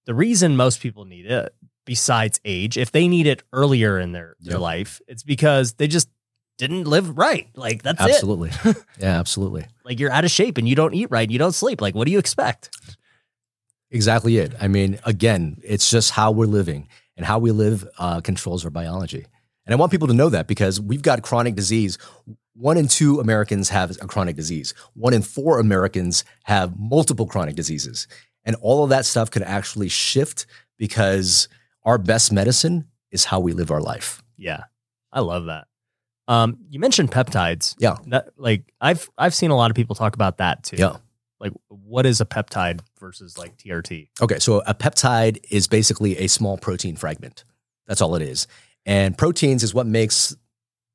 [0.07, 1.53] the reason most people need it,
[1.85, 4.61] besides age, if they need it earlier in their, their Yep.
[4.61, 6.09] life, it's because they just,
[6.57, 7.49] didn't live right.
[7.57, 8.11] Like that's it.
[8.11, 8.51] absolutely.
[9.01, 9.67] yeah, absolutely.
[9.85, 11.81] Like you're out of shape and you don't eat right, and you don't sleep.
[11.81, 12.71] Like what do you expect?
[13.91, 14.53] Exactly it.
[14.61, 18.71] I mean, again, it's just how we're living and how we live uh, controls our
[18.71, 19.27] biology.
[19.67, 21.99] And I want people to know that because we've got chronic disease.
[22.55, 24.75] One in two Americans have a chronic disease.
[24.95, 28.07] One in four Americans have multiple chronic diseases.
[28.45, 30.47] And all of that stuff could actually shift
[30.79, 31.49] because
[31.85, 34.23] our best medicine is how we live our life.
[34.37, 34.65] Yeah.
[35.13, 35.67] I love that.
[36.27, 37.75] Um, you mentioned peptides.
[37.79, 37.97] Yeah.
[38.07, 40.77] That like I've I've seen a lot of people talk about that too.
[40.79, 40.97] Yeah.
[41.39, 44.09] Like what is a peptide versus like TRT?
[44.23, 47.45] Okay, so a peptide is basically a small protein fragment.
[47.87, 48.47] That's all it is.
[48.87, 50.35] And proteins is what makes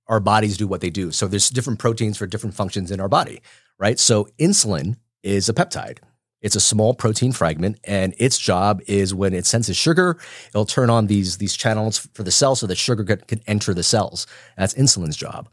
[0.07, 1.11] our bodies do what they do.
[1.11, 3.41] So there's different proteins for different functions in our body,
[3.77, 3.99] right?
[3.99, 5.99] So insulin is a peptide.
[6.41, 10.17] It's a small protein fragment, and its job is when it senses sugar,
[10.49, 13.73] it'll turn on these, these channels for the cell so that sugar can, can enter
[13.73, 14.25] the cells.
[14.57, 15.49] That's insulin's job.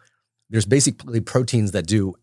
[0.49, 2.15] There's basically proteins that do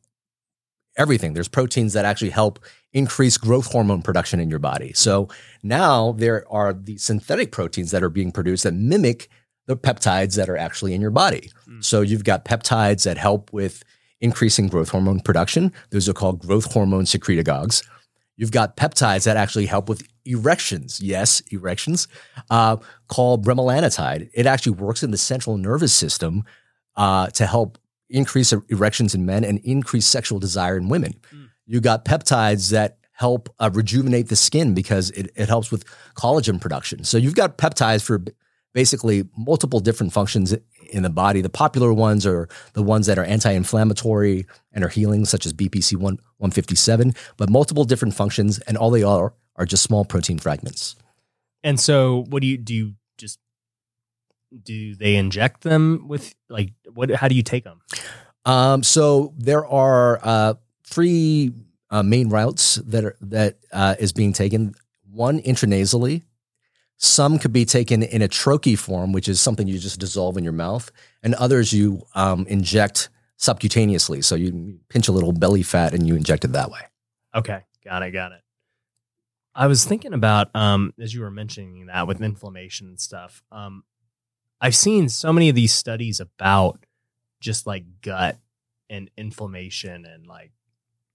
[0.97, 1.33] everything.
[1.33, 2.59] There's proteins that actually help
[2.93, 4.93] increase growth hormone production in your body.
[4.93, 5.27] So
[5.61, 9.27] now there are the synthetic proteins that are being produced that mimic
[9.65, 11.49] the peptides that are actually in your body.
[11.65, 11.81] Hmm.
[11.81, 13.83] So you've got peptides that help with
[14.21, 15.71] increasing growth hormone production.
[15.89, 17.83] Those are called growth hormone secretagogues.
[18.35, 20.99] You've got peptides that actually help with erections.
[21.01, 22.07] Yes, erections,
[22.49, 22.77] uh,
[23.07, 24.29] called bremelanotide.
[24.33, 26.43] It actually works in the central nervous system
[26.95, 27.77] uh, to help
[28.09, 31.13] increase er, erections in men and increase sexual desire in women.
[31.65, 36.59] You got peptides that help uh, rejuvenate the skin because it, it helps with collagen
[36.59, 37.03] production.
[37.03, 38.23] So you've got peptides for
[38.73, 40.53] basically multiple different functions
[40.89, 41.41] in the body.
[41.41, 45.95] The popular ones are the ones that are anti-inflammatory and are healing, such as BPC
[45.95, 50.95] 1, 157, but multiple different functions, and all they are are just small protein fragments.
[51.63, 53.39] And so what do you do you just
[54.63, 57.81] do they inject them with like what how do you take them?
[58.45, 60.53] Um, so there are uh,
[60.85, 61.53] three
[61.89, 64.73] uh, main routes that are that uh, is being taken.
[65.09, 66.23] One intranasally.
[67.03, 70.43] Some could be taken in a troche form, which is something you just dissolve in
[70.45, 70.89] your mouth,
[71.21, 74.23] and others you um, inject subcutaneously.
[74.23, 76.79] So you pinch a little belly fat and you inject it that way.
[77.35, 78.39] Okay, got it, got it.
[79.53, 83.43] I was thinking about um as you were mentioning that with inflammation and stuff.
[83.51, 83.83] Um
[84.61, 86.85] I've seen so many of these studies about
[87.41, 88.37] just like gut
[88.89, 90.51] and inflammation and like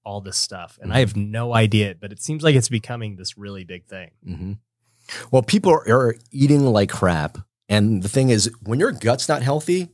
[0.05, 0.79] all this stuff.
[0.83, 4.11] And I have no idea, but it seems like it's becoming this really big thing.
[4.23, 4.53] hmm
[5.31, 7.39] Well, people are, eating like crap.
[7.69, 9.89] And the thing is, when your gut's not healthy,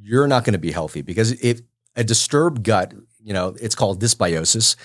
[0.00, 1.60] you're not going to be healthy because if
[1.96, 4.76] a disturbed gut, you know, it's called dysbiosis.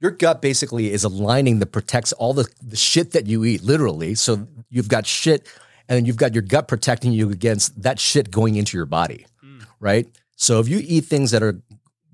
[0.00, 3.62] Your gut basically is a lining that protects all the, the shit that you eat,
[3.62, 4.14] literally.
[4.14, 5.48] So you've got shit,
[5.88, 9.26] and then you've got your gut protecting you against that shit going into your body,
[9.40, 9.60] hmm.
[9.80, 10.06] right?
[10.36, 11.60] So if you eat things that are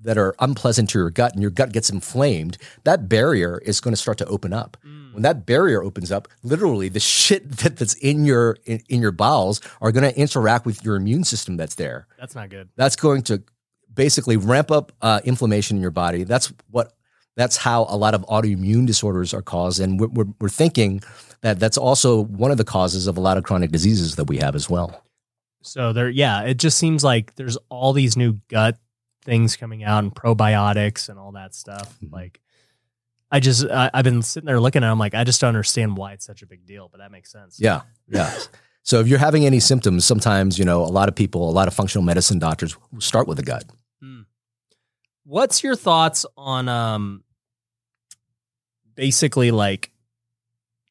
[0.05, 3.93] that are unpleasant to your gut and your gut gets inflamed, that barrier is going
[3.93, 4.77] to start to open up.
[5.15, 9.13] When that barrier opens up, literally the shit that, that's in your in, in your
[9.13, 12.07] bowels are going to interact with your immune system that's there.
[12.19, 12.69] That's not good.
[12.77, 13.43] That's going to
[13.93, 16.25] basically ramp up uh, inflammation in your body.
[16.25, 16.93] That's what
[17.37, 21.03] that's how a lot of autoimmune disorders are caused, and we're, we're, we're thinking
[21.41, 24.39] that that's also one of the causes of a lot of chronic diseases that we
[24.39, 25.03] have as well.
[25.63, 28.79] So there, yeah, it just seems like there's all these new gut
[29.25, 31.97] things coming out and probiotics and all that stuff.
[32.01, 32.13] Mhm.
[32.13, 32.41] Like,
[33.31, 34.89] I just, I, I've been sitting there looking at.
[34.89, 37.11] it, I'm like, I just don't understand why it's such a big deal, but that
[37.11, 37.59] makes sense.
[37.61, 38.33] Yeah, yeah.
[38.87, 41.69] So if you're having any symptoms, sometimes you know a lot of people, a lot
[41.69, 43.65] of functional medicine doctors start with the gut.
[45.25, 47.25] What's your thoughts on um
[48.95, 49.91] basically like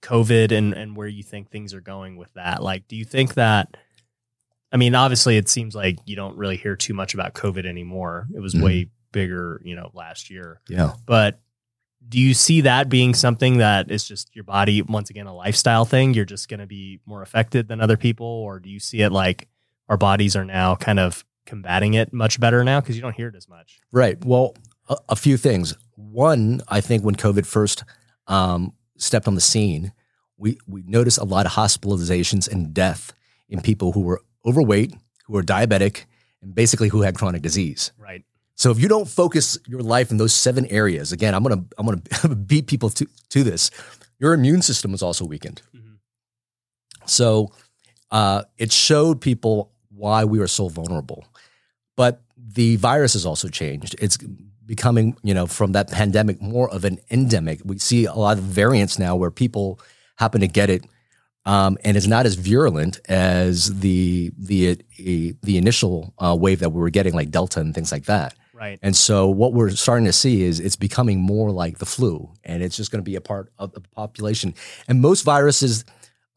[0.01, 2.63] COVID and and where you think things are going with that?
[2.63, 3.77] Like do you think that
[4.73, 8.27] I mean obviously it seems like you don't really hear too much about COVID anymore.
[8.35, 8.63] It was Mhm.
[8.63, 10.59] way bigger, you know, last year.
[10.67, 10.93] Yeah.
[11.05, 11.39] But
[12.09, 15.85] do you see that being something that is just your body once again a lifestyle
[15.85, 16.13] thing?
[16.13, 19.11] You're just going to be more affected than other people or do you see it
[19.11, 19.47] like
[19.87, 23.27] our bodies are now kind of combating it much better now because you don't hear
[23.27, 23.79] it as much?
[23.91, 24.17] Right.
[24.25, 24.55] Well,
[24.89, 25.75] a, a few things.
[25.95, 27.83] One, I think when COVID first
[28.27, 29.93] um, stepped on the scene,
[30.37, 33.13] we we noticed a lot of hospitalizations and death
[33.47, 34.93] in people who were overweight,
[35.25, 36.05] who were diabetic,
[36.41, 37.91] and basically who had chronic disease.
[37.97, 38.23] Right.
[38.55, 41.85] So if you don't focus your life in those seven areas, again, I'm gonna I'm
[41.85, 43.71] gonna beat people to to this.
[44.19, 45.61] Your immune system is also weakened.
[45.75, 45.97] Mhm.
[47.05, 47.51] So
[48.11, 51.25] uh, it showed people why we were so vulnerable.
[51.95, 53.95] But the virus has also changed.
[53.99, 54.17] It's
[54.65, 57.61] becoming, you know, from that pandemic more of an endemic.
[57.65, 59.79] We see a lot of variants now where people
[60.17, 60.85] happen to get it
[61.45, 66.79] um, and it's not as virulent as the the the initial uh, wave that we
[66.79, 68.35] were getting, like Delta and things like that.
[68.53, 68.79] Right.
[68.81, 72.63] And so what we're starting to see is it's becoming more like the flu, and
[72.63, 74.53] it's just going to be a part of the population.
[74.87, 75.83] And most viruses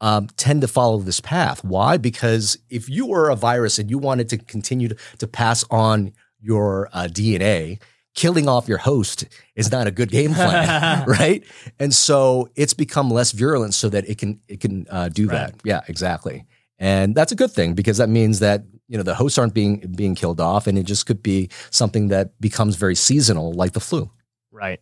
[0.01, 1.63] um, tend to follow this path.
[1.63, 1.97] Why?
[1.99, 6.13] Because if you were a virus and you wanted to continue to, to pass on
[6.41, 7.81] your uh, DNA,
[8.17, 11.45] killing off your host is not a good game plan, right?
[11.79, 15.53] And so it's become less virulent so that it can it can uh, do Right.
[15.53, 15.55] that.
[15.63, 16.45] Yeah, exactly.
[16.79, 19.81] And that's a good thing because that means that you know the hosts aren't being
[19.97, 23.81] being killed off, and it just could be something that becomes very seasonal, like the
[23.81, 24.11] flu.
[24.51, 24.81] Right.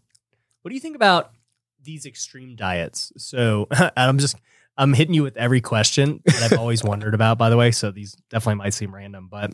[0.62, 1.30] What do you think about
[1.82, 3.12] these extreme diets?
[3.18, 4.36] So I'm just
[4.76, 7.70] I'm hitting you with every question that I've always wondered about, by the way.
[7.70, 9.52] So these definitely might seem random, but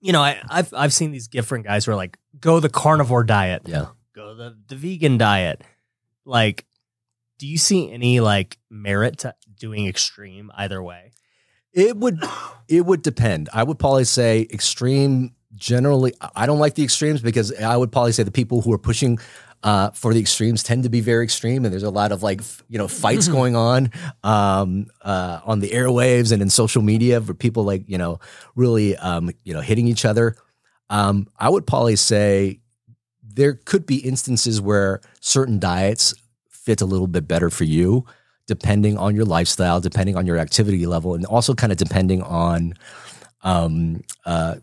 [0.00, 3.24] you know, I, I've I've seen these different guys who are like, go the carnivore
[3.24, 3.86] diet, Yeah.
[4.14, 5.62] go the, the vegan diet.
[6.24, 6.66] Like,
[7.38, 11.12] do you see any like merit to doing extreme either way?
[11.72, 12.20] It would
[12.68, 13.48] it would depend.
[13.52, 18.12] I would probably say extreme generally I don't like the extremes because I would probably
[18.12, 19.18] say the people who are pushing
[19.62, 22.40] uh, for the extremes tend to be very extreme and there's a lot of like
[22.40, 23.90] f- you know fights going on
[24.22, 28.20] um, uh, on the airwaves and in social media for people like you know
[28.54, 30.36] really um, you know hitting each other.
[30.90, 32.60] Um, I would probably say
[33.22, 36.14] there could be instances where certain diets
[36.48, 38.06] fit a little bit better for you
[38.48, 42.74] depending on your lifestyle, depending on your activity level, and also kind of depending on
[43.42, 44.56] um, uh,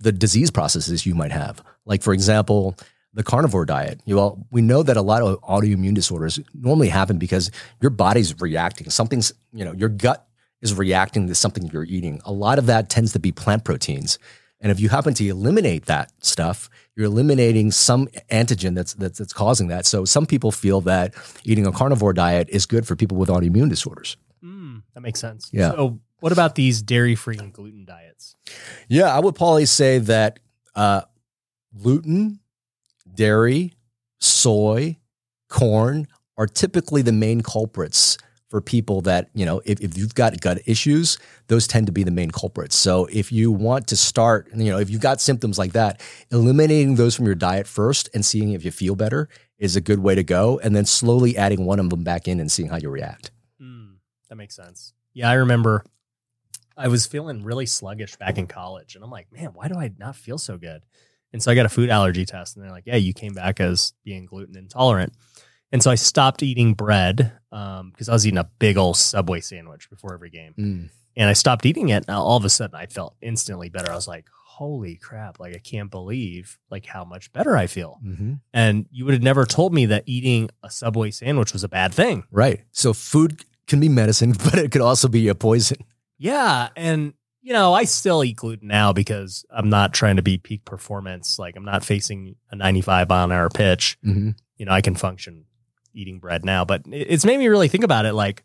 [0.00, 1.62] the disease processes you might have.
[1.84, 2.76] Like, for example,
[3.14, 4.00] the carnivore diet.
[4.04, 7.50] You all, we know that a lot of autoimmune disorders normally happen because
[7.80, 8.90] your body's reacting.
[8.90, 10.26] Something's, you know, your gut
[10.60, 12.20] is reacting to something you're eating.
[12.24, 14.18] A lot of that tends to be plant proteins.
[14.60, 19.32] And if you happen to eliminate that stuff, you're eliminating some antigen that's, that's that's
[19.32, 19.86] causing that.
[19.86, 23.68] So some people feel that eating a carnivore diet is good for people with autoimmune
[23.68, 24.16] disorders.
[24.42, 25.50] Mm, that makes sense.
[25.52, 25.72] Yeah.
[25.72, 28.36] So what about these dairy free and gluten diets?
[28.88, 30.38] Yeah, I would probably say that
[30.76, 31.02] uh,
[31.76, 32.38] gluten,
[33.14, 33.74] dairy,
[34.20, 34.98] soy,
[35.48, 40.38] corn are typically the main culprits for people that, you know, if, if you've got
[40.40, 42.76] gut issues, those tend to be the main culprits.
[42.76, 46.96] So if you want to start, you know, if you've got symptoms like that, eliminating
[46.96, 50.14] those from your diet first and seeing if you feel better is a good way
[50.14, 50.60] to go.
[50.62, 53.30] And then slowly adding one of them back in and seeing how you react.
[53.58, 53.94] Mm,
[54.28, 54.92] that makes sense.
[55.14, 55.84] Yeah, I remember
[56.76, 59.92] I was feeling really sluggish back in college, and I'm like, man, why do I
[59.98, 60.82] not feel so good?
[61.32, 63.60] And so I got a food allergy test, and they're like, yeah, you came back
[63.60, 65.14] as being gluten intolerant.
[65.72, 69.88] And so I stopped eating bread because I was eating a big old Subway sandwich
[69.88, 70.90] before every game.
[71.16, 72.04] And I stopped eating it.
[72.06, 73.90] And all of a sudden, I felt instantly better.
[73.90, 75.40] I was like, holy crap.
[75.40, 77.98] Like, I can't believe like how much better I feel.
[78.04, 78.34] Mm-hmm.
[78.52, 81.94] And you would have never told me that eating a Subway sandwich was a bad
[81.94, 82.24] thing.
[82.30, 82.60] Right.
[82.70, 85.78] So food can be medicine, but it could also be a poison.
[86.18, 90.38] Yeah, and you know, I still eat gluten now because I'm not trying to be
[90.38, 91.38] peak performance.
[91.38, 93.98] Like I'm not facing a 95 mile an hour pitch.
[94.04, 94.30] Mm-hmm.
[94.56, 95.44] You know, I can function
[95.92, 98.14] eating bread now, but it's made me really think about it.
[98.14, 98.44] Like,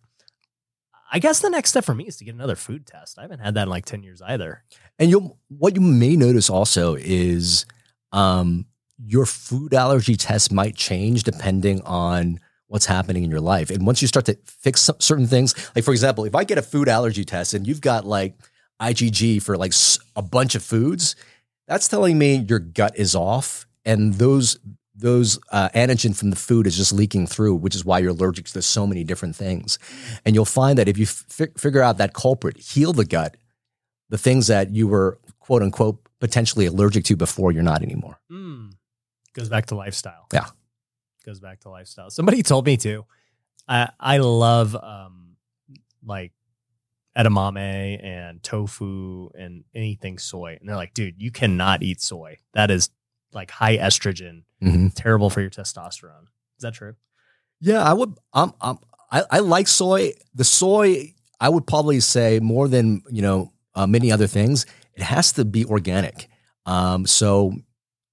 [1.11, 3.17] I guess the next step for me is to get another food test.
[3.17, 4.63] I haven't had that in like 10 years either.
[4.99, 7.65] And you'll what you may notice also is
[8.11, 8.65] um,
[8.97, 13.69] your food allergy test might change depending on what's happening in your life.
[13.69, 16.57] And once you start to fix some, certain things, like for example, if I get
[16.57, 18.33] a food allergy test and you've got like
[18.81, 19.73] IgG for like
[20.15, 21.15] a bunch of foods,
[21.67, 24.57] that's telling me your gut is off, and those
[24.95, 28.45] those uh, antigen from the food is just leaking through, which is why you're allergic
[28.45, 29.77] to so many different things.
[30.25, 33.37] And you'll find that if you fi- figure out that culprit, heal the gut,
[34.09, 38.19] the things that you were quote unquote potentially allergic to before you're not anymore.
[38.31, 38.73] Mm.
[39.33, 40.27] Goes back to lifestyle.
[40.33, 40.47] Yeah.
[41.25, 42.09] Goes back to lifestyle.
[42.09, 43.05] Somebody told me to.
[43.67, 45.35] I I love um
[46.03, 46.31] like
[47.17, 50.57] edamame and tofu and anything soy.
[50.59, 52.37] And they're like, dude, you cannot eat soy.
[52.53, 52.89] That is
[53.33, 54.87] like high estrogen, Mm-hmm.
[54.89, 56.23] terrible for your testosterone.
[56.57, 56.95] Is that true?
[57.61, 58.15] Yeah, I would.
[58.33, 58.53] I'm.
[58.61, 60.13] I, I like soy.
[60.33, 64.65] The soy, I would probably say more than you know uh, many other things.
[64.95, 66.27] It has to be organic.
[66.65, 67.53] Um, so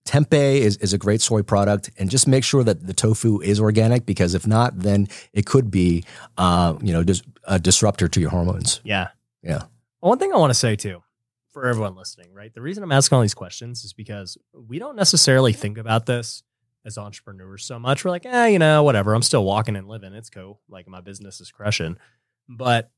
[0.07, 3.61] tempeh is, is a great soy product, and just make sure that the tofu is
[3.61, 6.05] organic because if not, then it could be
[6.39, 8.81] uh, you know dis- a disruptor to your hormones.
[8.85, 9.09] Yeah.
[9.43, 9.65] Yeah.
[10.01, 11.03] Well, one thing I want to say too,
[11.53, 12.53] for everyone listening, right?
[12.53, 16.43] The reason I'm asking all these questions is because we don't necessarily think about this
[16.85, 18.05] as entrepreneurs so much.
[18.05, 19.15] We're like, eh, you know, whatever.
[19.15, 20.13] I'm still walking and living.
[20.13, 20.61] It's cool.
[20.69, 21.97] Like my business is crushing.
[22.49, 22.91] But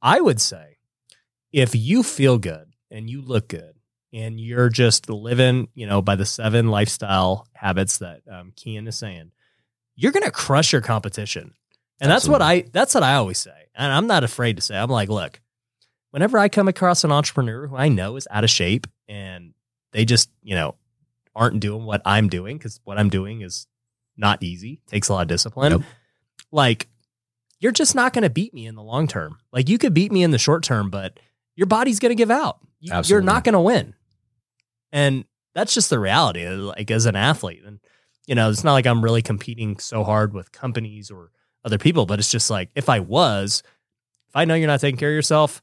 [0.00, 0.78] I would say
[1.52, 3.74] if you feel good and you look good
[4.12, 8.96] and you're just living, you know, by the seven lifestyle habits that um, Kien is
[8.98, 9.32] saying,
[9.94, 11.54] you're going to crush your competition.
[12.00, 13.68] And that's what I, that's what I always say.
[13.74, 15.40] And I'm not afraid to say, I'm like, look,
[16.10, 19.54] whenever I come across an entrepreneur who I know is out of shape and
[19.92, 20.74] they just, you know,
[21.34, 23.66] aren't doing what I'm doing, because what I'm doing is
[24.16, 25.72] not easy, takes a lot of discipline.
[25.72, 25.82] Yep.
[26.50, 26.88] Like,
[27.60, 29.38] you're just not going to beat me in the long term.
[29.52, 31.18] Like, you could beat me in the short term, but
[31.54, 32.58] your body's going to give out.
[32.80, 33.94] You- You're not going to win.
[34.92, 35.24] And
[35.54, 37.62] that's just the reality, like, as an athlete.
[37.66, 37.80] And,
[38.26, 41.30] you know, it's not like I'm really competing so hard with companies or
[41.64, 43.62] other people, but it's just like, if I was,
[44.28, 45.62] if I know you're not taking care of yourself,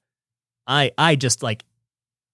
[0.68, 1.64] I, I just like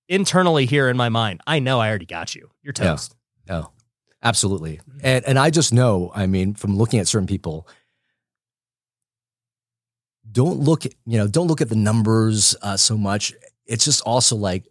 [0.08, 2.50] internally here in my mind, I know I already got you.
[2.62, 3.16] You're toast.
[3.48, 3.72] No,
[4.22, 4.78] absolutely.
[4.78, 5.00] Mm-hmm.
[5.04, 7.68] And and I just know, I mean, from looking at certain people,
[10.32, 13.34] don't look, at, you know, don't look at the numbers uh, so much.
[13.66, 14.68] It's just also like,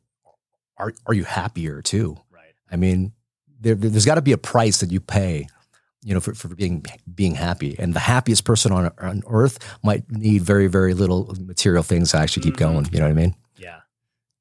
[0.76, 2.16] are are you happier too?
[2.30, 2.54] Right.
[2.70, 3.12] I mean,
[3.60, 5.46] there, there's got to be a price that you pay,
[6.02, 7.76] you know, for, for being being happy.
[7.78, 12.18] And the happiest person on on earth might need very very little material things to
[12.18, 12.58] actually keep Mhm.
[12.58, 12.86] going.
[12.92, 13.34] You know what I mean?
[13.56, 13.80] Yeah.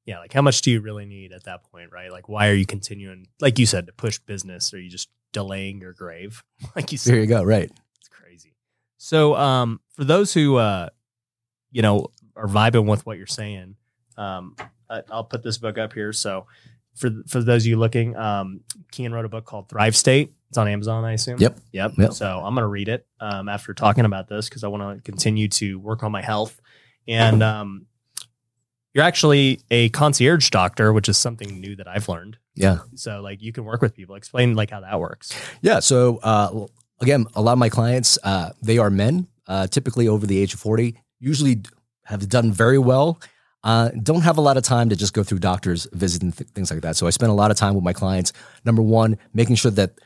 [0.06, 0.18] Yeah.
[0.18, 2.10] Like, how much do you really need at that point, right?
[2.10, 4.74] Like, why are you continuing, like you said, to push business?
[4.74, 6.42] Are you just delaying your grave?
[6.76, 7.42] Like you said, There you go.
[7.42, 7.70] Right.
[7.98, 8.54] it's crazy.
[8.98, 10.88] So, um, for those who, uh,
[11.70, 13.76] you know, are vibing with what you're saying,
[14.16, 14.56] um,
[15.10, 16.12] I'll put this book up here.
[16.12, 16.46] So,
[16.94, 18.60] for for those of you looking, um,
[18.92, 20.32] Kien wrote a book called Thrive State.
[20.48, 21.38] It's on Amazon, I assume.
[21.38, 21.58] Yep.
[21.72, 21.92] Yep.
[21.98, 22.12] Yep.
[22.12, 25.48] So I'm gonna read it um, after talking about this because I want to continue
[25.48, 26.60] to work on my health.
[27.08, 27.86] And um,
[28.94, 32.38] you're actually a concierge doctor, which is something new that I've learned.
[32.54, 32.78] Yeah.
[32.94, 34.14] So like you can work with people.
[34.14, 35.36] Explain like how that works.
[35.60, 35.80] Yeah.
[35.80, 36.66] So uh,
[37.00, 40.54] again, a lot of my clients, uh, they are men, uh, typically over the age
[40.54, 41.62] of 40, usually
[42.04, 43.18] have done very well.
[43.64, 46.48] Uh, don't have a lot of time to just go through doctors, visit and th-
[46.50, 46.96] things like that.
[46.96, 48.32] So I spend a lot of time with my clients.
[48.64, 49.98] Number one, making sure that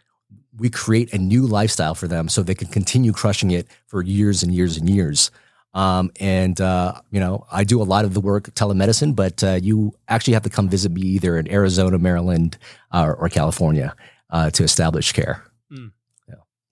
[0.56, 4.42] we create a new lifestyle for them so they can continue crushing it for years
[4.42, 5.30] and years and years.
[5.74, 9.58] Um, and, uh, you know, I do a lot of the work telemedicine, but uh,
[9.60, 12.56] you actually have to come visit me either in Arizona, Maryland,
[12.90, 13.94] uh, or California
[14.30, 15.44] uh, to establish care.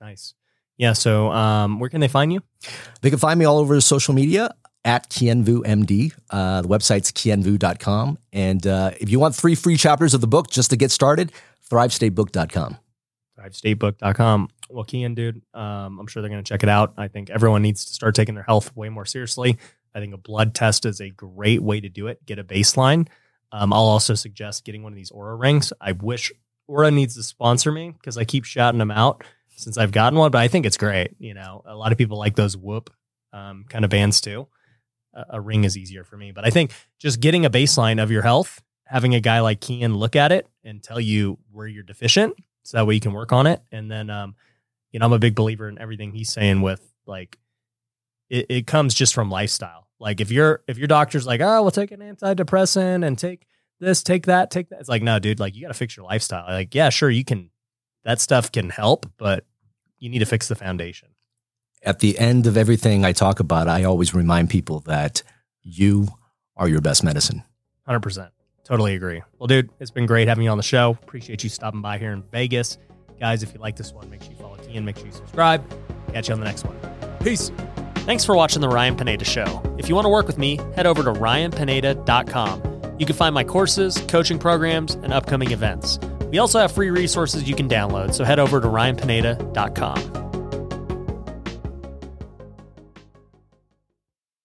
[0.01, 0.35] Nice.
[0.77, 0.93] Yeah.
[0.93, 2.41] So um, where can they find you?
[3.01, 4.55] They can find me all over social media
[4.87, 6.15] at Kienvu MD.
[6.31, 8.19] Uh, the website's kienvuu.com.
[8.33, 11.33] And uh, if you want three free chapters of the book just to get started,
[11.71, 12.79] thrivestatebook.com.
[13.39, 14.49] ThriveStateBook.com.
[14.71, 16.95] Well, Kien, dude, um, I'm sure they're going to check it out.
[16.97, 19.59] I think everyone needs to start taking their health way more seriously.
[19.95, 22.25] I think a blood test is a great way to do it.
[22.25, 23.09] Get a baseline.
[23.53, 25.73] Um, I'll also suggest getting one of these Oura rings.
[25.81, 26.33] I wish
[26.69, 29.23] Oura needs to sponsor me because I keep shouting them out
[29.57, 31.15] since I've gotten one, but I think it's great.
[31.19, 32.91] You know, a lot of people like those whoop
[33.33, 34.49] um, kind of bands too.
[35.31, 38.23] A, ring is easier for me, but I think just getting a baseline of your
[38.23, 42.35] health, having a guy like Kien look at it and tell you where you're deficient,
[42.65, 43.63] so that way you can work on it.
[43.73, 44.35] And then, um,
[44.91, 47.39] you know, I'm a big believer in everything he's saying with like,
[48.29, 49.89] it, it comes just from lifestyle.
[49.99, 53.47] Like if you're, if your doctor's like, oh, we'll take an antidepressant and take
[53.81, 54.81] this, take that, take that.
[54.81, 56.45] It's like, no, dude, like you got to fix your lifestyle.
[56.47, 57.09] Like, yeah, sure.
[57.09, 57.51] You can,
[58.05, 59.45] that stuff can help, but
[59.99, 61.09] you need to fix the foundation.
[61.83, 65.23] At the end of everything I talk about, I always remind people that
[65.63, 66.09] you
[66.57, 67.45] are your best medicine.
[67.89, 68.31] 100%.
[68.65, 69.23] Totally agree.
[69.39, 70.99] Well, dude, it's been great having you on the show.
[71.03, 72.79] Appreciate you stopping by here in Vegas.
[73.21, 75.65] Guys, if you like this one, make sure you follow Kien, make sure you subscribe.
[76.13, 76.77] Catch you on the next one.
[77.21, 77.53] Peace.
[78.07, 79.63] Thanks for watching The Ryan Pineda Show.
[79.79, 82.63] If you want to work with me, head over to ryanpineda.com.
[82.99, 85.99] You can find my courses, coaching programs, and upcoming events.
[86.31, 90.26] We also have free resources you can download, so head over to ryanpineda.com.